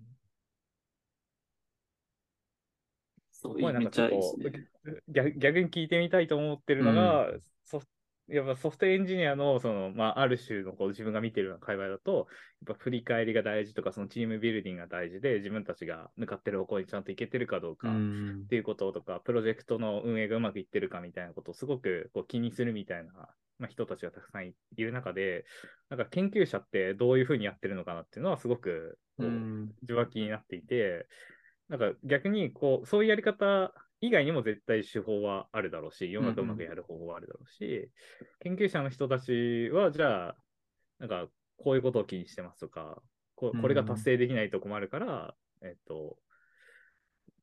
[3.32, 5.02] そうこれなんかちょっといいですね。
[5.10, 7.32] 逆逆に聞いてみたいと思ってるのが、
[7.66, 7.88] ソフ
[8.28, 12.28] やっぱソフトエンジニアのその、まあ、ある種のこう自分が見てるような界隈だと、
[12.66, 18.42] やっぱ振り返りが大事とか、そのチームビルディングが大事で、自分たちが向かってる方向にちゃんといけてるかどうかうん。
[18.46, 23.12] っていうこととか、プロジェクトの運営がうまくいってるかみたいなことをすごくこう気にするみたいな、
[23.60, 25.46] まあ、人たちがたくさんいいる中で、
[25.90, 29.72] なんか研究者ってどういうふうにやってるのかなっていうのはすごくこううん。
[29.84, 31.08] 受話器になっていて、
[31.70, 33.74] なんか逆にこう、そういうやり方
[34.06, 37.90] 以外にも絶対手法はあるだろうし、世の中うまくやる方法はあるだろうし、
[38.40, 40.36] 研究者の人たちは、じゃあ、
[41.00, 43.02] なんかこういうことを気にしてますとか、
[43.36, 46.18] ここれが達成できないと困るから、えっと、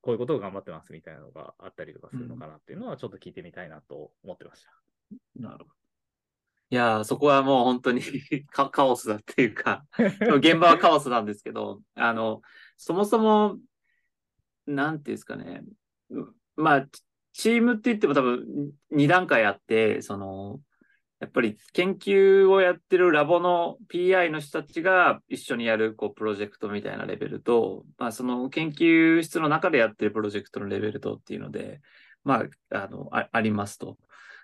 [0.01, 4.71] こういうことを頑張ってますみたいなのがあったりとかするのかなっていうのは、ちょっと聞いてみたいなと思ってました。
[5.37, 5.71] なるほ
[6.71, 8.01] いやー、そこはもう本当に
[8.51, 9.85] カカオスだっていうか、
[10.39, 12.41] 現場はカオスなんですけど、あの、
[12.79, 13.59] そもそも、
[14.67, 15.63] なんていうんですかね、
[16.09, 16.87] うまあ、
[17.33, 20.61] チームって言っても多分2段階あって、その、
[21.21, 31.81] やっぱり研究をやってるラボの PI の人たちが一緒にやるこうプロジェクトみたいなレベルと、まあ、その研究室の中でやってるプロジェクトのレベルとっていうので、
[32.25, 33.99] まあ、あのあありますと。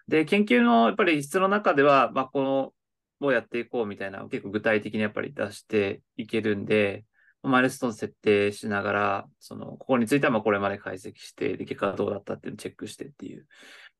[0.07, 7.05] で、研究のやっぱり質の中では、まあ、このをやっていこうみたいな、結構具体的にやっぱり出していけるんで、
[7.43, 13.47] マイルストーン設定しながら、その、ここについてはまあこれまで解析して、で、結果はどうだったっていうのをチェックしてっていう、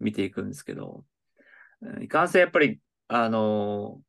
[0.01, 1.05] 見ていくんですけど、
[2.01, 4.01] いかんせんやっぱり、あの、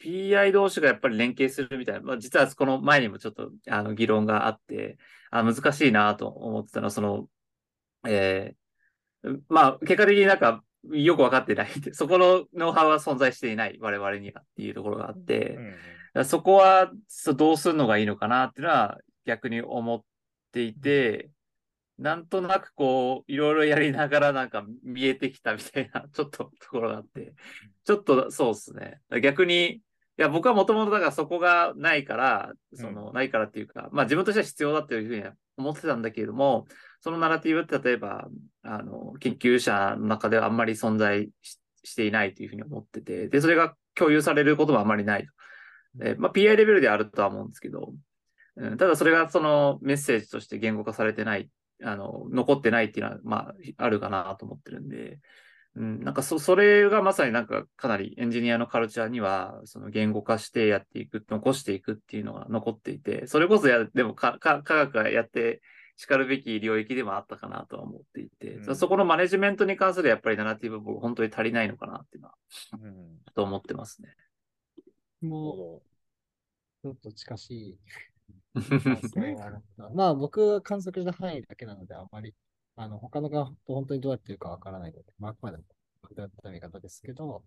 [0.00, 4.98] PI 同士がやっぱり連携するみたいな、まあ、実はこの前にもちょっとあの議論があって、
[5.30, 7.28] あ難しいなと思ってたのは、その、
[8.06, 11.68] えー、まあ、結果的になんかよくわかってない。
[11.92, 15.74] そこのノウハウは存在していない、我々にはっていうところがあって、うん、
[16.22, 16.92] そこは
[17.36, 20.00] どうするのがいいのかなっていうのは逆に思っ
[20.52, 21.30] ていて、
[21.98, 27.34] なんとなくこう、いろいろやりながらなんか見えてきたみたいな、 ちょっとところがあって、
[27.84, 29.00] ちょっとそうっすね。
[29.22, 29.82] 逆に、い
[30.16, 35.24] や、僕はもともとだからそこがないから、その、うん、ないからっていうか、まあ自分としては必要だっていうふうに
[35.56, 36.66] 思ってたんだけれども、
[37.00, 38.28] そのナラティブって例えば、
[38.62, 41.28] あの、研究者の中ではあんまり存在
[41.82, 45.26] していないというふうに思ってて、で、それが共有されることもあんまりない
[45.98, 46.04] と。
[46.04, 47.92] で、まあ PI レベルであるとは思うんですけど、
[48.56, 51.50] うん、ただそれがそのメッセージとして言語化されてない
[51.82, 55.18] あの、残ってないっていうのは、まあ、あるかなと思ってるんで、
[55.76, 65.62] うん、なんかそ、それがまさになんかかなりエンジニアのカルチャーには、その言語化してやっていく、残していくっていうのが残っていて、それこそや、でもか、か、科学がやって
[65.96, 72.34] 叱るべき領域でもあったかなとは思っていて、うん、そこのマネジメントに関するやっぱりナラティブ僕本当に足りないのかなっていうのは、
[72.74, 74.14] うん、と思ってますね。
[75.24, 75.88] もう、
[76.82, 77.78] ちょっと近しい。
[79.94, 82.34] まあ僕が観測した範囲だけなので、あまり、
[82.76, 85.64] あの、他のが本当にどうやってるかわからないので、まあ、あくまでも
[86.02, 87.44] 僕だった見方ですけど、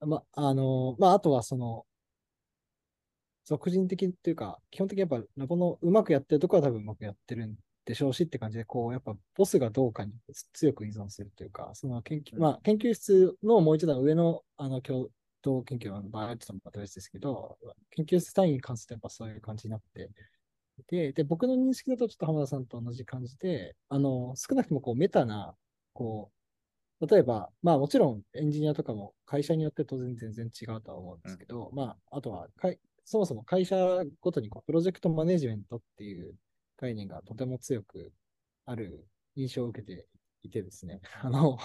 [0.00, 1.86] まあ、あの、まあ、あとはその、
[3.44, 10.12] 俗人的っていうか、基本的にやっぱラボのうまくやってるところは多分うまくやってるんでしょうしって感じで、こう、やっぱボスがどうかに
[10.52, 14.80] 強く依存するというか、その研究、まあ、研究室のもう一段上の、あの、
[15.44, 17.58] 統研究の場合はちょっとまた別ですけど、
[17.90, 20.10] 研究室単位に関してやっぱそういう感じになって
[20.88, 25.54] で、で、僕の認識だとちょっと浜田さんと同じ感じで、あの、少なくともこうメタな、
[25.92, 26.30] こ
[27.00, 33.76] う、例えば、まあもちろんエンジニアとかも会社によって当然全然違うとは思うんですけど、うん、まあ、あとはかい、そもそも会社
[34.20, 36.34] ごとにこうプロジェクトマネジメントっていう
[36.78, 38.12] 概念がとても強く
[38.64, 40.06] ある印象を受けて
[40.42, 41.58] いてですね、あの、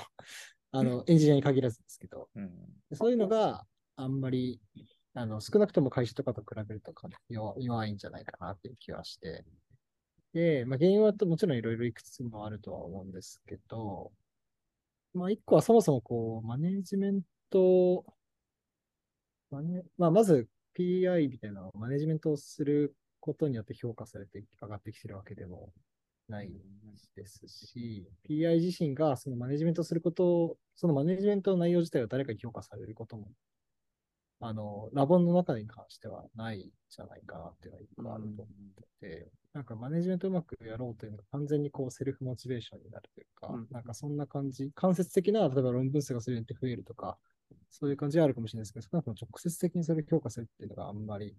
[0.72, 2.52] あの、エンジニアに限らずですけど、うん、
[2.94, 4.62] そういうのがあんまり、
[5.14, 9.44] あの、少なくとも会社とかと比べるとか弱弱いんじゃないかなっていう気はして、
[10.34, 14.12] で、まあ、原因はもちろんいろいろいくつもあるとは思うんですけど、
[15.14, 18.06] まあ、一個はそもそもこう、マネジメント、
[19.50, 25.72] マネまあ、まず PI みたいなマネジメントをすることによって評価されて上がってきてるわけでも
[26.30, 26.52] ない
[27.16, 33.28] ですし、PI 自身がそのマネジメントすることを、そのマネジメントの内容自体を誰かに評価されることも、
[34.42, 38.48] あの、ラボの中に関してはないんじゃないかなっていうのが一個あると思っ
[39.02, 47.18] てて、なんかマネジメントうまくやろうというのが完全にこうセルフモチベーションになるというか、うん、なんかそんな感じ、間接的な、例えば論文数がそれによって増えるとか、
[47.70, 51.36] そういう感じはあるかもしれないですけど、少なくとも直接的にそれを評価するっていうのがあんまり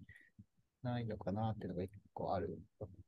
[0.83, 2.59] ないのかなっていうのが一個ある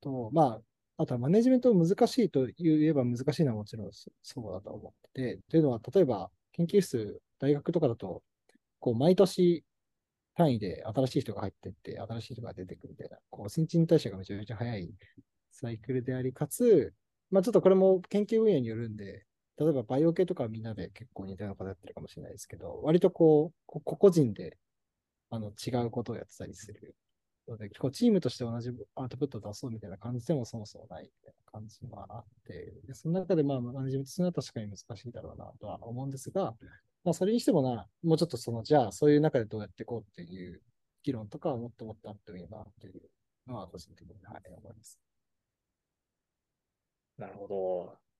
[0.01, 0.61] と、まあ、
[0.99, 8.23] あとはマネジメント難しいと言えば難しいのはもちろんそうだと思ってて、というのは、例えば研究室、大学とかだと、
[8.81, 9.65] こう、毎年
[10.37, 14.95] 単位で新しい人が入っていって、新しい人が出てくるみたいな、こう、新陳代謝がめちゃめちゃ早い
[15.51, 16.95] サイクルであり、かつ、
[17.31, 19.27] まあちょっとこれも研究分野によるんで、
[19.59, 24.59] 例えばバイオ系とかみんなで結構似たようなことやってるかもしれないですけど、割とこう、個々人で
[25.31, 26.95] あの違うことをやってたりする
[27.49, 36.55] ので、結構チームとして同じアウトプットを出そうみたいな感じでもそもそもないみたいな感じはあって、でその中でまあマネジメントするのは確かに難しいだろうなとは思うんですが、
[37.05, 40.61] まあそれにしてもな、もうちょっとその、じゃあそういう中でどうやっていこうっていう
[41.03, 43.03] 議論とかはもっともっとあってもいいなっていう
[43.47, 44.99] のは個人的に、はい、思います。
[47.19, 48.12] なるほど。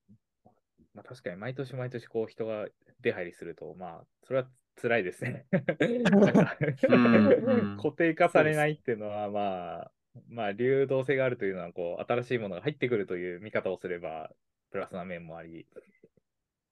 [0.95, 2.67] まあ、確かに毎年毎年こう人が
[3.01, 4.49] 出入りすると、まあ、それは
[4.81, 5.47] 辛いですね。
[7.77, 9.93] 固定化されないっていうのは、まあ、
[10.29, 14.31] まあ、流動性があるというのは、こう、新しいものが入ってくるという見方をすれば、
[14.71, 15.67] プラスな面もあり、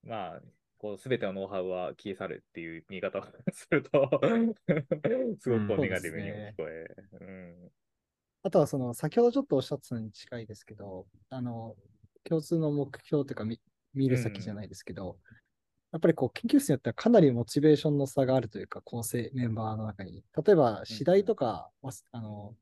[0.03, 0.41] まあ、
[0.77, 4.21] こう、すべてのノウハウは消え去るっていう見方を すると
[5.39, 6.95] すごくネガティブにも聞こえ。
[7.19, 7.71] うん、
[8.43, 11.75] あとは、その、先ほどちょっとおっしゃってたのに近いですけど、あの、
[12.23, 13.45] 共通の目標というか
[13.93, 15.17] 見、見る先じゃないですけど、
[15.91, 20.23] やっぱりこう研究室によってはかなりモチベーションの差があるというか、構成メンバーの中に。
[20.45, 21.69] 例えば、次第とか、
[22.11, 22.55] あの、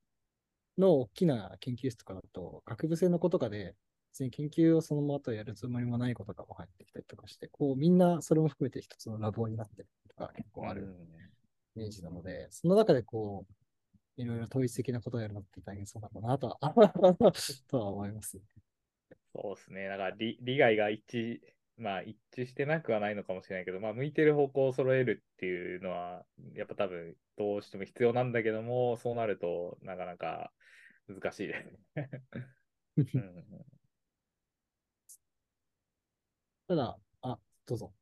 [0.77, 3.75] の大きな研究室とかだと、学部生の子とかで、
[4.11, 10.95] 別に研究をそのままやるつもりもない子とかも入ってきたりとかして、こうみんなそれも含めて一つのラボになってるとか結構ある
[11.75, 13.45] イメージなので、その中でこ
[14.17, 16.59] う、いろいろ統一的なことをやるのって大変そうだなとは
[17.69, 18.41] とは思います。
[19.35, 19.87] そうですね。
[19.87, 21.39] だから利、利害が一致、
[21.77, 30.51] まあ一致してなくはないのかもしれないけど、まあ向いてる方向を揃えるっていうのは、やっぱ多分どうしても必要なんだけども、そうなるとなかなか
[31.07, 31.55] 難しいで
[31.95, 32.09] すね。
[33.13, 33.79] うん
[36.67, 37.93] ただ、あ、どうぞ。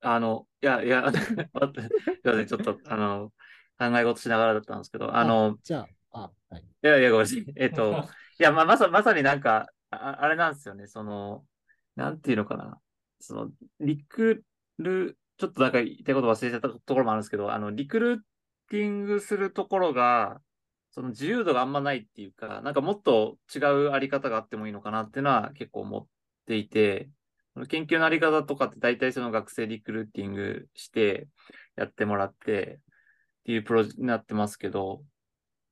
[0.00, 1.02] あの、いや、いや、
[1.52, 3.32] 待って、すいません、ちょっと、あの、
[3.78, 6.64] 考え事しながらだったんですけど、あの、じゃあ、あ、はい。
[6.82, 7.44] いやいや、ごめんなさい。
[7.56, 8.02] えっと、
[8.38, 11.46] いや、まあ、まさ、まさになんか、ああれなんですよね、その、
[11.96, 12.80] なんていうのかな。
[13.20, 14.44] その、リク
[14.78, 18.20] ル、ちょっとなんか言いたいこと忘れちゃったところもあるんですけど、あの、リクルー
[18.70, 20.40] ティングするところが、
[20.90, 26.06] その自由度があんまないっていうか、なんかもっと違うあり方があってもいいのかなっていうのは結構思っ
[26.46, 27.10] ていて、
[27.68, 31.28] 研究のあり方とかって大体その学生リクルーティングして
[31.76, 32.80] やってもらって
[33.40, 35.02] っていうプロジェクトになってますけど、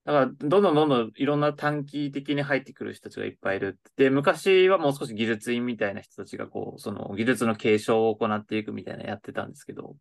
[0.05, 3.79] だから、どんどんどんどんいろんな短期的に入ってくる人たちがいっぱいいる。
[3.97, 9.97] で、昔はもう少し技術員みたいな人たちがこう、その技術の継承を行っていくみたいなやってたんですけど、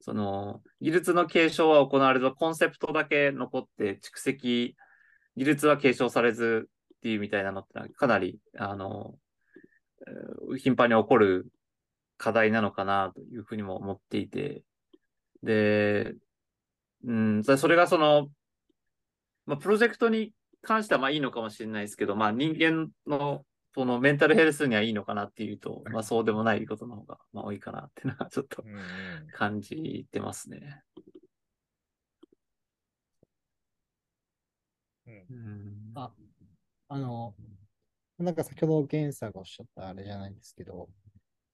[0.00, 4.76] その技術の継承は行われず、コンセプトだけ残って蓄積、
[5.36, 9.14] 技術は継承されずっていうみたいなのってのはかなり、あの、
[10.58, 11.46] 頻繁に起こる
[12.18, 14.62] 課題なのかなというふうにも思っていて、
[15.42, 16.14] で、
[17.06, 18.28] うん、それがその、
[19.50, 20.32] まあ、プロジェクトに
[20.62, 23.44] 関してはまあいいのかもしれないですけど、まあ人間の
[23.74, 28.64] そのメンタルヘルスにはいいのかなっていうと、まあそうでもないことの方がまあ多いかなっていうのは ちょっと
[29.32, 30.84] 感じてますね。
[35.06, 36.12] うん、あ、
[36.88, 37.34] あの、
[38.18, 40.88] なんか先ほどゲンさんがおっしゃったあれじゃないですけど、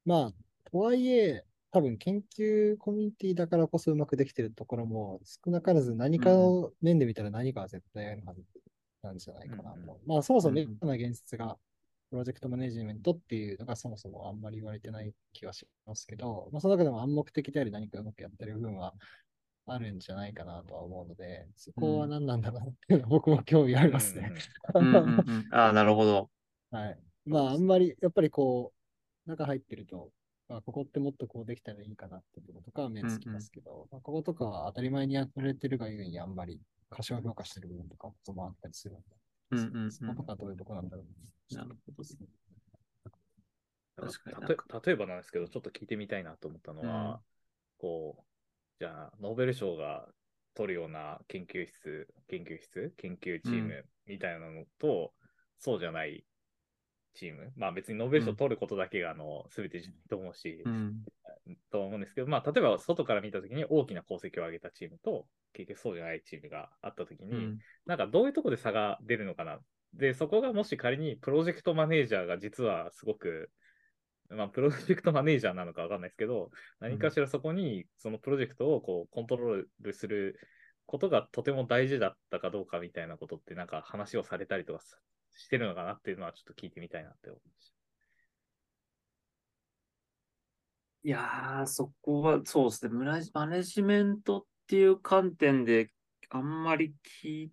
[0.05, 1.47] まあ、とはいえ、
[1.77, 8.41] 多分研究コミュニティだからこそうまくできてるところも少なからず何かの面で見たら何かは絶対あるはず
[9.03, 9.77] なんじゃないかなと。
[9.79, 11.59] うん、まあそもそもメッ現実が
[12.09, 18.95] プロジェクトマネジメントっていうのがそもそもあんまり言われてない気はしますけど、まあその中でも暗黙的であり何かうまくやってる部分は
[19.67, 24.33] あるんじゃないかなとは思うので、そこは何なんだろうっていうのは僕も興味ありますね。
[25.51, 26.31] ああ、なるほど。
[26.71, 26.99] はい。
[27.27, 28.73] まあ、あんまり、やっぱりこ
[29.27, 30.05] う、中入ってると、ま
[30.49, 39.07] あ、ここってもっとこうできたらいいかなっていうこととかは目つきますけど、うんうん、まあ、こことかは当たり前にやられてるがゆえにあんまり過小評価してる部分とかもあったりするので、
[39.51, 42.03] うんうんうん、そことかどういうとこなんだろうなるほど。
[42.03, 42.27] ですね。
[43.97, 47.19] 確かに例えばなんですけど、ちょっと聞いてみたいなと思ったのは、うん、
[47.79, 48.23] こう、
[48.79, 50.07] じゃあ、ノーベル賞が
[50.55, 55.29] 取るような研究室、研究室、研究チームみたいなのと、うん、
[55.59, 56.25] そうじゃない
[57.17, 61.05] チーム、まあ別にノーベル賞取ることだけが、あの、すべてじゃないと思うし、うん、
[61.73, 69.59] と思うんですけど、まあ例えば外から見たときに大きな功績を上げたチームと、結局そうじゃないチームがあったときに、うん、なんかどういうところで差が出るのかな。
[69.95, 73.51] で、そこがもし仮にプロジェクトマネージャーが実はすごく、
[74.29, 76.51] まあ、プロジェクトマネージャーなのかわかんないですけど、
[76.81, 80.39] 何かしらそこにそのプロジェクトをこうコントロールする
[80.87, 84.81] ことがとても大事だったかどうかみたいなことってなんか話をされたりとか
[85.37, 87.77] してるのかなっていうのはちょっと聞いてみたいなって思いました。
[91.05, 92.91] いやー、そこはそうですね、
[93.33, 95.93] マネジメントっていう観点で
[96.31, 97.51] あんまり聞い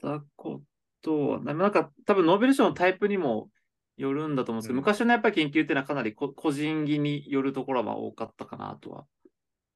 [0.00, 0.62] たこ
[1.00, 3.50] とは、なんか多分ノーベル賞のタイプにも
[3.96, 9.04] よるんだと思うんですけど、うん、昔のやっぱり研究っていうのはかなり個人技によるところは多かったかなとは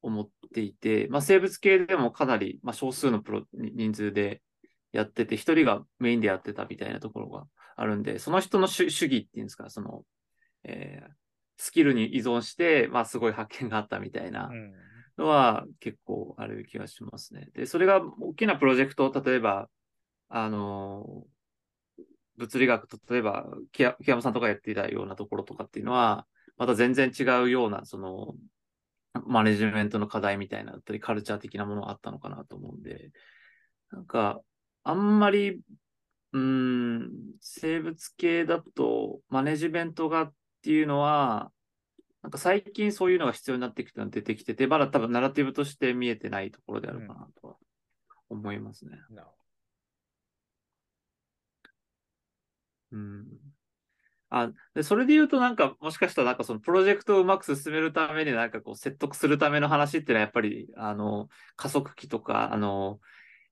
[0.01, 4.41] 思っていて、まあ、生物系でもかなり、まあ、少数のプロ人数で
[4.91, 10.03] やってて、一人がメインでやってたみたいなところがあるんで、その人の主義っていうんですか、その、
[10.63, 11.11] えー、
[11.57, 14.49] スキルに依存して、まあ、すごい発見があったみたいな
[15.17, 17.49] のは結構ある気がしますね。
[17.53, 19.69] で、それが大きなプロジェクト、例えば、
[20.29, 21.23] あの
[22.37, 26.27] 物理学と、例えば、木山さんとかやっていたようなところとかっていうのは、
[26.57, 28.35] また全然違うような、その、
[29.25, 33.11] マネジメントの課題みたいなだったり、カルチャー的なものがあったのかなと思うんで、
[33.91, 34.39] なんか、
[34.87, 35.61] あんまり、
[36.31, 37.11] うん、
[37.41, 41.51] 生物系だと、マネジメントがっていうのは、
[42.21, 47.55] なんか最近そういうのが必要になってきて出てきてて、まだ多分ナラティブとして見えてないところであるかなとは
[48.29, 48.97] 思いますね。
[52.91, 53.27] うん、うん。
[54.29, 62.99] あ、で、それで言うとなんか、もしかしたらなんかそのプロジェクトをうまく進めるためになんかこう説得するための話っていうのはやっぱり、あの、加速器とか、あの、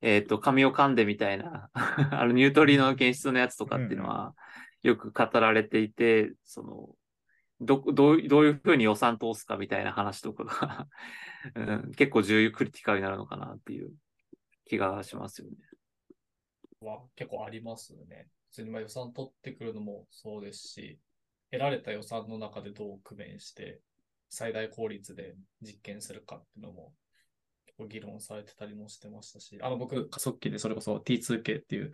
[0.00, 4.34] えっ、と、紙を噛んでみたいな、 あの、ニュートリノの検出のやつとかっていうのは、
[4.82, 6.96] よく語られていて、その、
[7.60, 10.88] ど、どうどういうふうに予算通すかみたいな話とかが
[11.54, 13.94] うん、結構重要クリティカルになるのかなっていう
[14.66, 15.56] 気がしますよね。
[16.80, 18.28] は結構ありますね。
[18.50, 20.98] 普通にまあ予算取ってくるのもそうですし、
[21.50, 23.80] 得られた予算の中でどう工面して
[24.28, 27.05] 最大効率で実験するかっていうのも結
[27.76, 31.92] 構議論されてたりもしてましたし、あの僕、加速器でそれこそ T2K っていう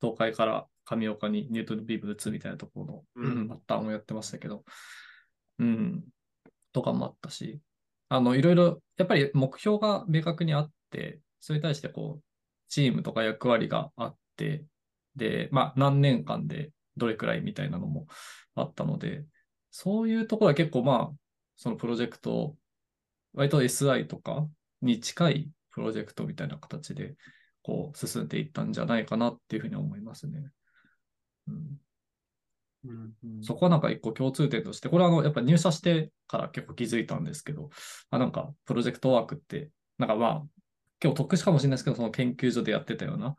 [0.00, 4.64] 東海から上岡にニュートンビーム打つみたいなところの、うん、バッターンをやってましたけど、
[5.58, 6.04] うん、
[6.72, 7.60] とかもあったし、
[8.08, 12.24] あの、いろいろ、やっぱり目標が明確にあって、それに対してこう、
[12.68, 14.64] チームとか役割があって、
[15.16, 18.06] で、まあ、何年間でどれくらいみたいなのも
[18.54, 19.24] あったので、
[19.70, 21.16] そういうところは結構まあ、
[21.56, 22.56] そのプロジェクト、
[23.32, 24.46] 割と SI とか
[24.84, 27.16] に近いプロジェクトみたいな形で、
[27.62, 30.50] こう、進んでいったんじゃないかなっていうふうに思いますね。
[31.48, 31.80] うん、
[32.84, 33.42] うんうん。
[33.42, 37.70] そこはなんか一個共通点として、これはあの、やっぱ入社してから結構気づいたんですけど、
[38.10, 40.42] あ、なんかプロジェクトワークって、なんかまあ、
[41.00, 43.36] 結構特殊かもしれないですけど、その研究所でやってたような、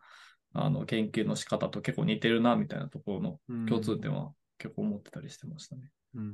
[0.54, 5.90] あの、研究の仕方と結構似てるな、みたいなところの共通点は結構思ってたりしてましたね。
[6.16, 6.34] うん。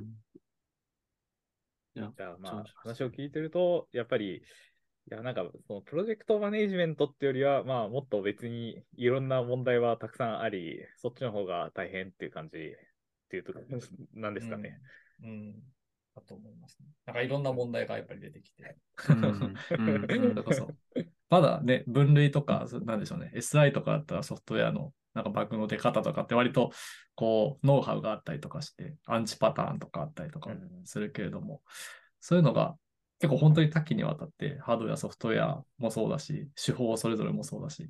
[1.94, 4.42] いやじゃあまあ話を聞いてると、やっぱり、
[5.10, 12.60] いやなんかそのプロジェクトマネジメントっていうよりは、まあもっと別にいろんな問題はたくさんあり、そっちの方が大変っていう感じっ
[13.28, 13.52] ていうと、
[14.14, 14.78] なんですかね。
[15.22, 15.28] うん。
[15.28, 15.54] うん。
[16.14, 16.86] だと思いますね。
[17.06, 18.76] なんかいろんな問題がやっぱり出てきて。
[21.30, 26.72] まだね、分類とか、そなんでしょうね、SI とかだったらソフトウェアのなんかバグの出方とかって割と
[27.14, 31.62] こう、ノウハウがあったりとかして、アンチパターンとかあったりとかうんするけれども、
[32.20, 32.76] そういうのが
[33.22, 37.88] 結構本当に多岐にわたって、ハードウェア、ソフトウェアもそうだし、手法それぞれもそうだし、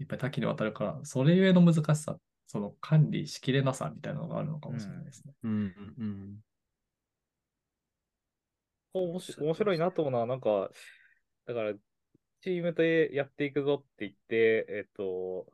[0.00, 5.34] いっぱい多岐にわたるから、それゆえの難しさ、その管理しきれなさみたいなのがあるのかもしれないですね。
[5.44, 5.52] うん
[5.98, 6.36] うん
[8.92, 10.68] こう面白面白いなと思うのは、なんか、
[11.46, 11.72] だから、
[12.40, 15.46] チームでやっていくぞって言って、えっと、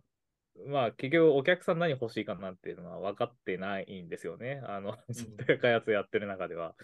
[0.69, 4.63] まあ、結局お客さん何欲しいかなっていうのは分かってないんですよね。
[4.65, 6.75] あの、 ソフトウェア開発やってる中では。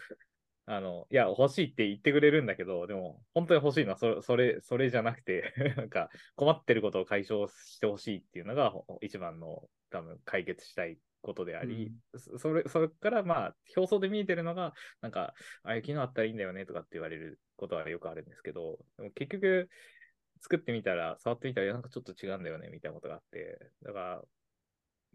[0.71, 19.71] あの、いや、欲しいって言ってくれるんだけど、でも、本当に欲しいのはそれ、それ、それじゃなくて、 なんか、困ってることを解消してほしいっていうのが、ほ一番の、多分、解決したいことであり、そそれ、それから、まあ、表層で見えてるのが、なんか、ああいう機能あったらいいんだよねとかって言われることはよくあるんですけど、でも結局、
[20.43, 24.23] 作ってみたら、触ってみたら、なんかちょっと違うんだよねみたいなことがあって、だから、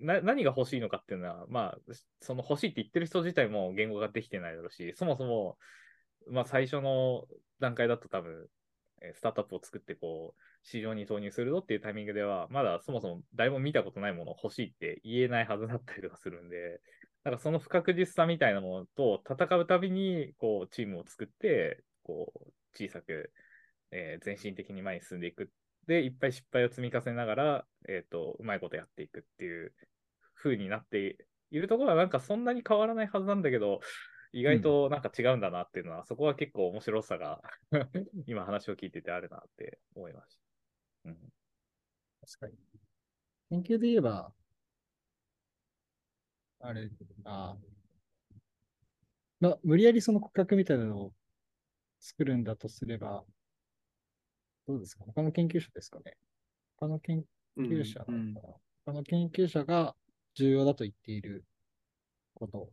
[0.03, 5.57] な何が欲しいのかっていうのは、まあ、その欲しいって言ってる人自体も言語ができてないだろうし、そもそも、
[6.29, 7.25] まあ、最初の
[7.59, 8.47] 段階だと多分、
[9.13, 16.81] スタートアップを作って、こう、市場に投入するぞっていうタイミングでは、まだそもそも誰も見たことないものを欲しいって言えないはずだったりとかするんで、
[17.23, 22.39] だからその不確実さみたいなものと戦うたびに、こう、チームを作って、こう、
[22.75, 23.31] 小さく、
[23.91, 25.49] えー前進的に前に進んでいく。
[25.87, 29.73] で、いっぱい失敗を積み重ねながら、えっ、と、うまいことやっていくっていう
[30.43, 31.17] 風になって
[31.51, 33.79] いるところは、なんかそんなに変わらないはずなんだけど、
[34.33, 37.41] 意外となんか違うんだなっていうのは、そこは結構面白さが
[38.27, 40.41] 今話を聞いててあるなって思いました。
[41.05, 41.33] うん、
[42.21, 42.57] 確かに。
[43.49, 44.33] 研究で言えば、
[46.59, 46.89] あれ、
[47.25, 47.57] あ
[49.39, 51.13] まあ、無理やりその骨格みたいなのを
[51.99, 53.25] 作るんだとすれば、
[54.65, 55.03] どうですか？
[55.05, 56.17] 他の研究者ですかね？
[56.77, 57.25] 他の研
[57.55, 58.53] うん究者なうんのかな、
[58.85, 59.95] 他の研究者が
[60.35, 61.45] 重要だと言っている
[62.33, 62.69] こと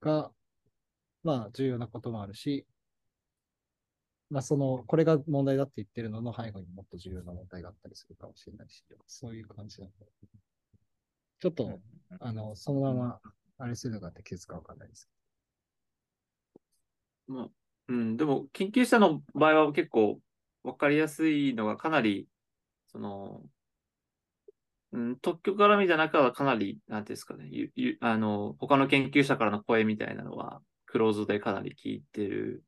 [0.00, 0.30] が、
[1.22, 2.66] まあ重要なこともあるし、
[4.30, 10.06] まあその、これが問題だって言ってるのの背後にもっと重要な問題があったりするかもしれないし、そういう感じなので。
[11.40, 11.80] ちょっと、
[12.20, 13.20] あの、そのまま、
[13.58, 15.10] あれするのが適切かわかんないです
[17.26, 17.48] まあ、
[17.88, 20.20] うん、でも、研究者の場合は結構
[20.62, 22.28] わかりやすいのがかなり、
[22.92, 23.42] その、
[24.92, 32.64] うん、特許絡みじゃなくはかなり、なんていうんですかね、ゆゆあの、他の研究者からの声みたいなのは、クローズでかなり聞いてる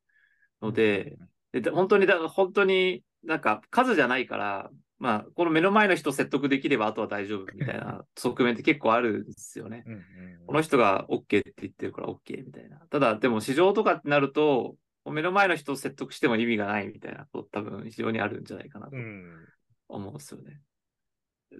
[0.60, 1.18] ので、
[1.52, 9.82] でで本当に、だから本当になんか数じゃないから、まあ、この目の前の人説得できればあとは大丈夫みたいな 側面って結構あるんですよね。
[9.84, 10.02] うんうん
[10.46, 12.78] この人が OK って言ってるから OK みたいな。
[12.90, 19.48] ただ、でも市場とかってなると、目の前の人を説得しても意味がないみたいなこと多分非常にあるんじゃないかなとうん。
[19.88, 20.60] 思うんですよね。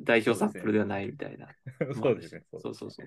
[0.01, 1.49] 代表サンプルではないみたいな。
[1.95, 2.45] そうですね。
[2.51, 3.07] そうそうそう。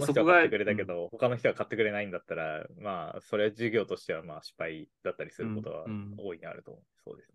[0.00, 6.84] そこが買ってくれたけど、他の人は買ってくれないんだったら、まあ、それは授業としてはまあ失敗だったりすることはうんうん大いにあると思う。
[7.04, 7.32] そうです。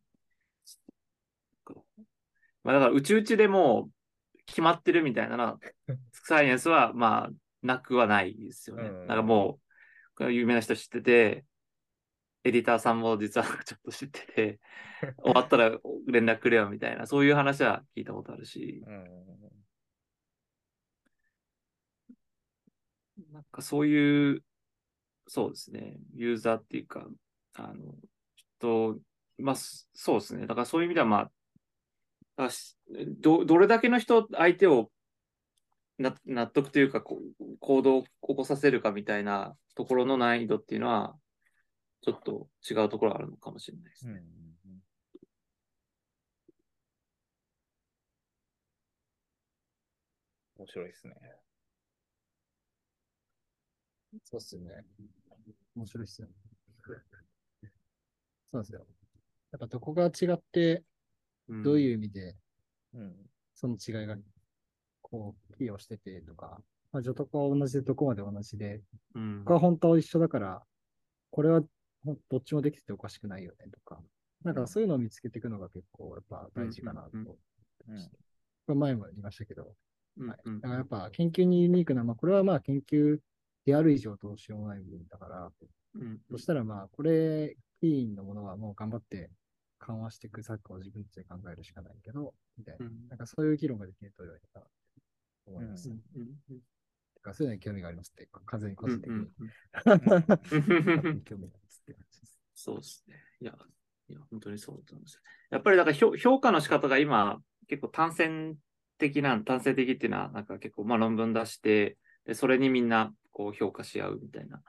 [2.64, 5.58] まあだから、うちうちでもう決まってるみたいな
[6.12, 7.30] サイエンスはまあ、
[7.62, 8.84] なくはないですよね。
[8.84, 9.60] うんなんかも
[10.20, 11.46] う、有名な人知ってて、
[12.44, 14.60] エディターさんも実はちょっと知ってて、
[15.24, 15.70] 終わったら
[16.08, 19.06] 連絡くれよみたいな、そういう話は聞いたことあるし、うん。
[23.32, 24.44] なんかそういう、
[25.28, 27.08] そうですね、ユーザーっていうか、
[27.54, 27.96] あの、ちょっ
[28.60, 29.00] と、
[29.38, 30.46] まあ、そそうですね。
[30.48, 31.32] だからそういう意味では、ま
[32.38, 32.50] あ、
[33.20, 34.92] どどれだけの人、相手を
[35.98, 41.16] な納得というか、こう行動を起こさせるかみたいなところの難易度っていうのは、
[42.04, 44.14] ちょっと違うところがあるのかもしれないですね。
[44.14, 44.44] うん
[50.56, 51.14] 面白いですね。
[54.24, 54.86] そうっすよね。
[55.76, 56.34] 面白いっすよね。
[56.84, 57.68] そう
[58.54, 58.88] なんですよ。
[59.52, 60.86] やっぱどこが違って、
[61.50, 62.38] どういう意味で
[62.94, 63.30] うん。
[63.56, 64.18] その違いが、
[65.02, 68.82] こう、寄与しててとか、まあ、助徳は同じでどこまで同じで、
[69.16, 70.64] うん、僕は本当は一緒だから、
[71.32, 71.62] これは
[72.06, 74.02] どっちもできてておかしくないよねとか、
[74.44, 77.10] なんかそういうのを見つけていくのが結構やっぱ大事かなと。
[77.14, 77.38] うんうんこ
[77.88, 78.10] うん。
[78.70, 79.76] れ前も言いましたけど、
[80.18, 80.38] はい。
[80.62, 83.20] だからやっぱ研究にユニークな、まあこれはまあ研究
[83.66, 85.52] である以上どうしようもない部分だから、
[85.96, 89.30] うんそしたらまあこれ、クリーンのものはもう頑張って
[89.80, 92.86] 緩和していく策を自分たちで考えるしかないけど、みたいな。
[92.86, 92.92] うん。
[93.10, 94.72] なんかそういう議論ができると良いかなと
[95.52, 95.90] 思います。
[97.24, 99.16] かそういうのに興味がありますって、完全に個人的に。
[99.16, 99.52] うんうん
[101.24, 102.40] 興味がありますって感じです。
[102.54, 103.16] そうですね。
[103.42, 103.58] いや、
[104.10, 105.22] いや本当にそうだと思います。
[105.50, 108.58] やっぱりだから評評価の仕方が今結構単線
[108.98, 114.62] 的な、単線的っていうのはなんか結構まあ論文出して、でそれにみんなこう評価し合うみたいな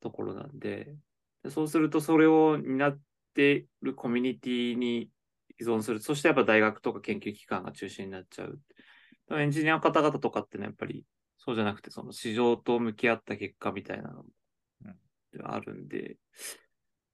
[0.00, 0.94] ところなんで、
[1.42, 3.00] でそうするとそれを担っ
[3.34, 5.10] ているコミュニティに
[5.58, 6.00] 依存する。
[6.00, 8.60] そしてやっぱ大学とか研究機関が中心になっちゃう。
[9.30, 11.04] エンジニアの方々とかってね、やっぱり
[11.44, 14.24] そうじゃなくて、その市場と向き合った結果みたいなの
[14.84, 14.96] うん。
[15.32, 16.16] ではあるんで、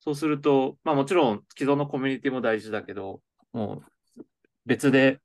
[0.01, 3.23] そうすると、まあもちろん既存のコミュニティも大事だけど、
[3.53, 3.83] も
[4.17, 4.23] う
[4.67, 5.21] 別で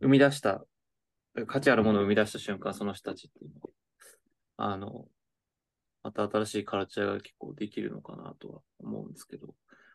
[0.00, 0.64] 生み出した、
[1.48, 3.60] 価値あるものを生み出した瞬間、その人たちっていうの
[4.56, 5.06] は、あの、
[6.04, 9.48] また新しいカルチャーが結構できるのかなとは思うんですけど、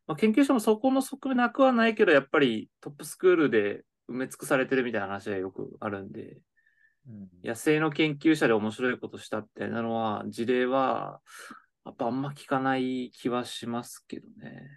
[0.05, 6.41] まあ、研究者もそこの側面なくはないけど、やっぱりトップスクールで埋め尽くされてるみたいな話がよくあるんで、うん
[7.43, 11.21] 野生の研究者で面白いことしたみたいなのは、事例は、
[11.85, 14.67] やっぱあんま聞かない気はしますけどね。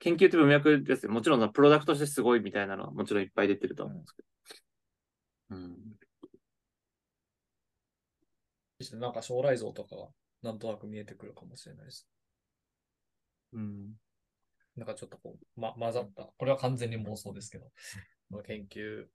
[0.00, 1.12] 研究って文脈ですよ。
[1.12, 4.28] もちろん、プロダクトとしてすごいみたいなのはもちろんいっぱい出てるとは思うんですけど。
[5.50, 5.76] うん。
[8.98, 9.12] なん。
[9.12, 10.08] か将来像とかが
[10.42, 10.58] なん。
[10.58, 12.08] となく見えてくるかもしれないです。
[13.52, 13.92] うん。
[14.76, 14.86] なん。
[14.86, 16.30] かちょっとこう、ま、混ざった。
[16.36, 17.70] これは完全に妄想ですけど、
[18.30, 19.06] まあ研究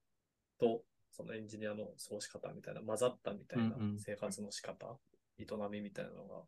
[0.60, 0.84] と
[1.16, 4.98] そのエンジニアの過ごし方みたいな、混ざったみたいなうんうん生活の仕方、
[5.40, 6.44] 営みみたいなのが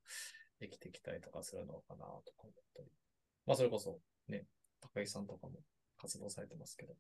[0.59, 2.89] できてきたりとかするのかなとか思ったり。
[3.45, 4.45] まあそれこそね、
[4.82, 5.53] 高木さんとかも
[5.97, 6.95] 活動されてますけど。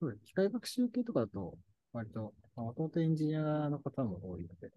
[0.00, 1.58] そうです機械学習系とかだと、
[1.92, 4.70] 割と、もともとエンジニアの方も多いので、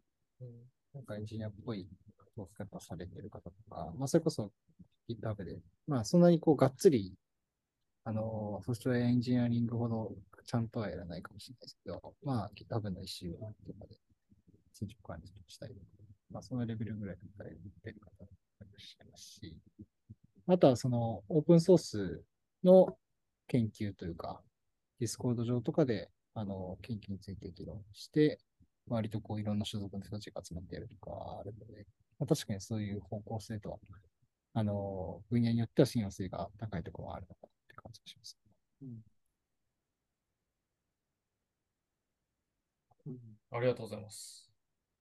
[0.93, 1.87] なんかエンジニアっぽい
[2.37, 4.51] 動き方されてる方とか、まあ、それこそ
[5.09, 7.13] GitHub で、まあ、そんなにこう、がっつり、
[8.03, 10.13] あの、ソフトウェアエンジニアリングほど
[10.45, 13.95] ちゃんとはやらないかもしれないですけど、まあ、GitHub の一周とかで、
[14.73, 15.85] 進捗管理したりとか、
[16.31, 18.29] まあ、そのレベルぐらいだったらやってる方も
[18.61, 19.57] いらっしゃいますし、
[20.47, 22.23] あとはその、オープンソース
[22.63, 22.97] の
[23.47, 24.41] 研究というか、
[24.99, 28.39] ディスコード上とかで、あの、研究について議論して、
[28.87, 31.85] 割とこういろんな所属の人たちが集まってやるとかあるので、
[32.17, 33.79] まあ、確かにそういう方向性と、
[34.53, 37.47] あの、分野によっては親和性が高いところはあるのか
[37.89, 38.37] 感じがします。
[43.51, 44.47] ありがとうございます。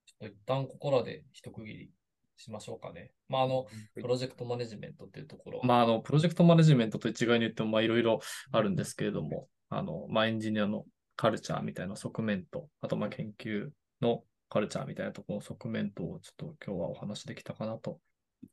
[0.07, 1.91] ちょっと一旦ここらで一区切り
[2.36, 3.12] しましょうかね。
[3.28, 5.61] まあ、あの、プロジェクトマネジメントっていうところ。
[5.64, 8.20] まあ、あの、プロジェクトマネジメントと一概に言っても、まあ、いろいろ
[8.53, 10.86] あるんですけれども、あの、まあ、エンジニアの
[11.16, 13.68] カルチャーみたいな側面と、あと、まあ、研究
[14.01, 18.01] のカルチャーみたいなところの側面と、ちょっと今日はお話できたかなと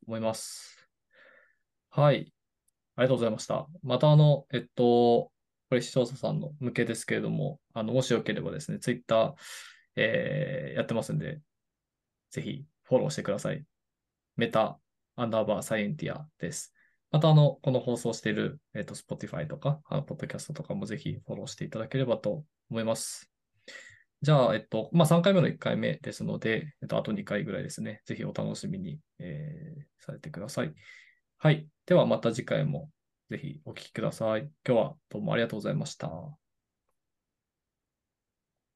[0.06, 0.88] 思います。
[1.90, 2.35] はい。
[2.96, 3.66] ありがとうございました。
[3.82, 5.30] また、あの、えっと、
[5.68, 9.34] これ視聴者さんの向けですけれども、あの、もしよければですね、ツイッター、
[9.96, 11.40] えーやってますんで、
[12.30, 13.64] ぜひフォローしてください。
[14.36, 14.78] メタ
[15.16, 16.74] アンダーバーサイエンティアです。
[17.10, 23.30] また、あの、この放送している、えっ、と、Spotify とか、あの、ポッドキャストとかもぜひフォローしていただければと思います。
[24.22, 28.02] じゃあ、えっと、まあ、3回目の1回目ですので、えっと、あと2回ぐらいですね。
[28.04, 30.74] ぜひお楽しみに、えー、されてください。
[31.38, 31.68] はい。
[31.86, 32.90] では、また次回も
[33.30, 34.42] ぜひお聞きください。
[34.66, 36.06] 今日はどうもありがとうございました。
[36.08, 36.10] あ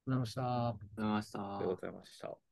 [0.07, 0.69] りがとうございました。
[0.69, 1.39] ありがとうございました。
[1.59, 2.50] ありがとうございました。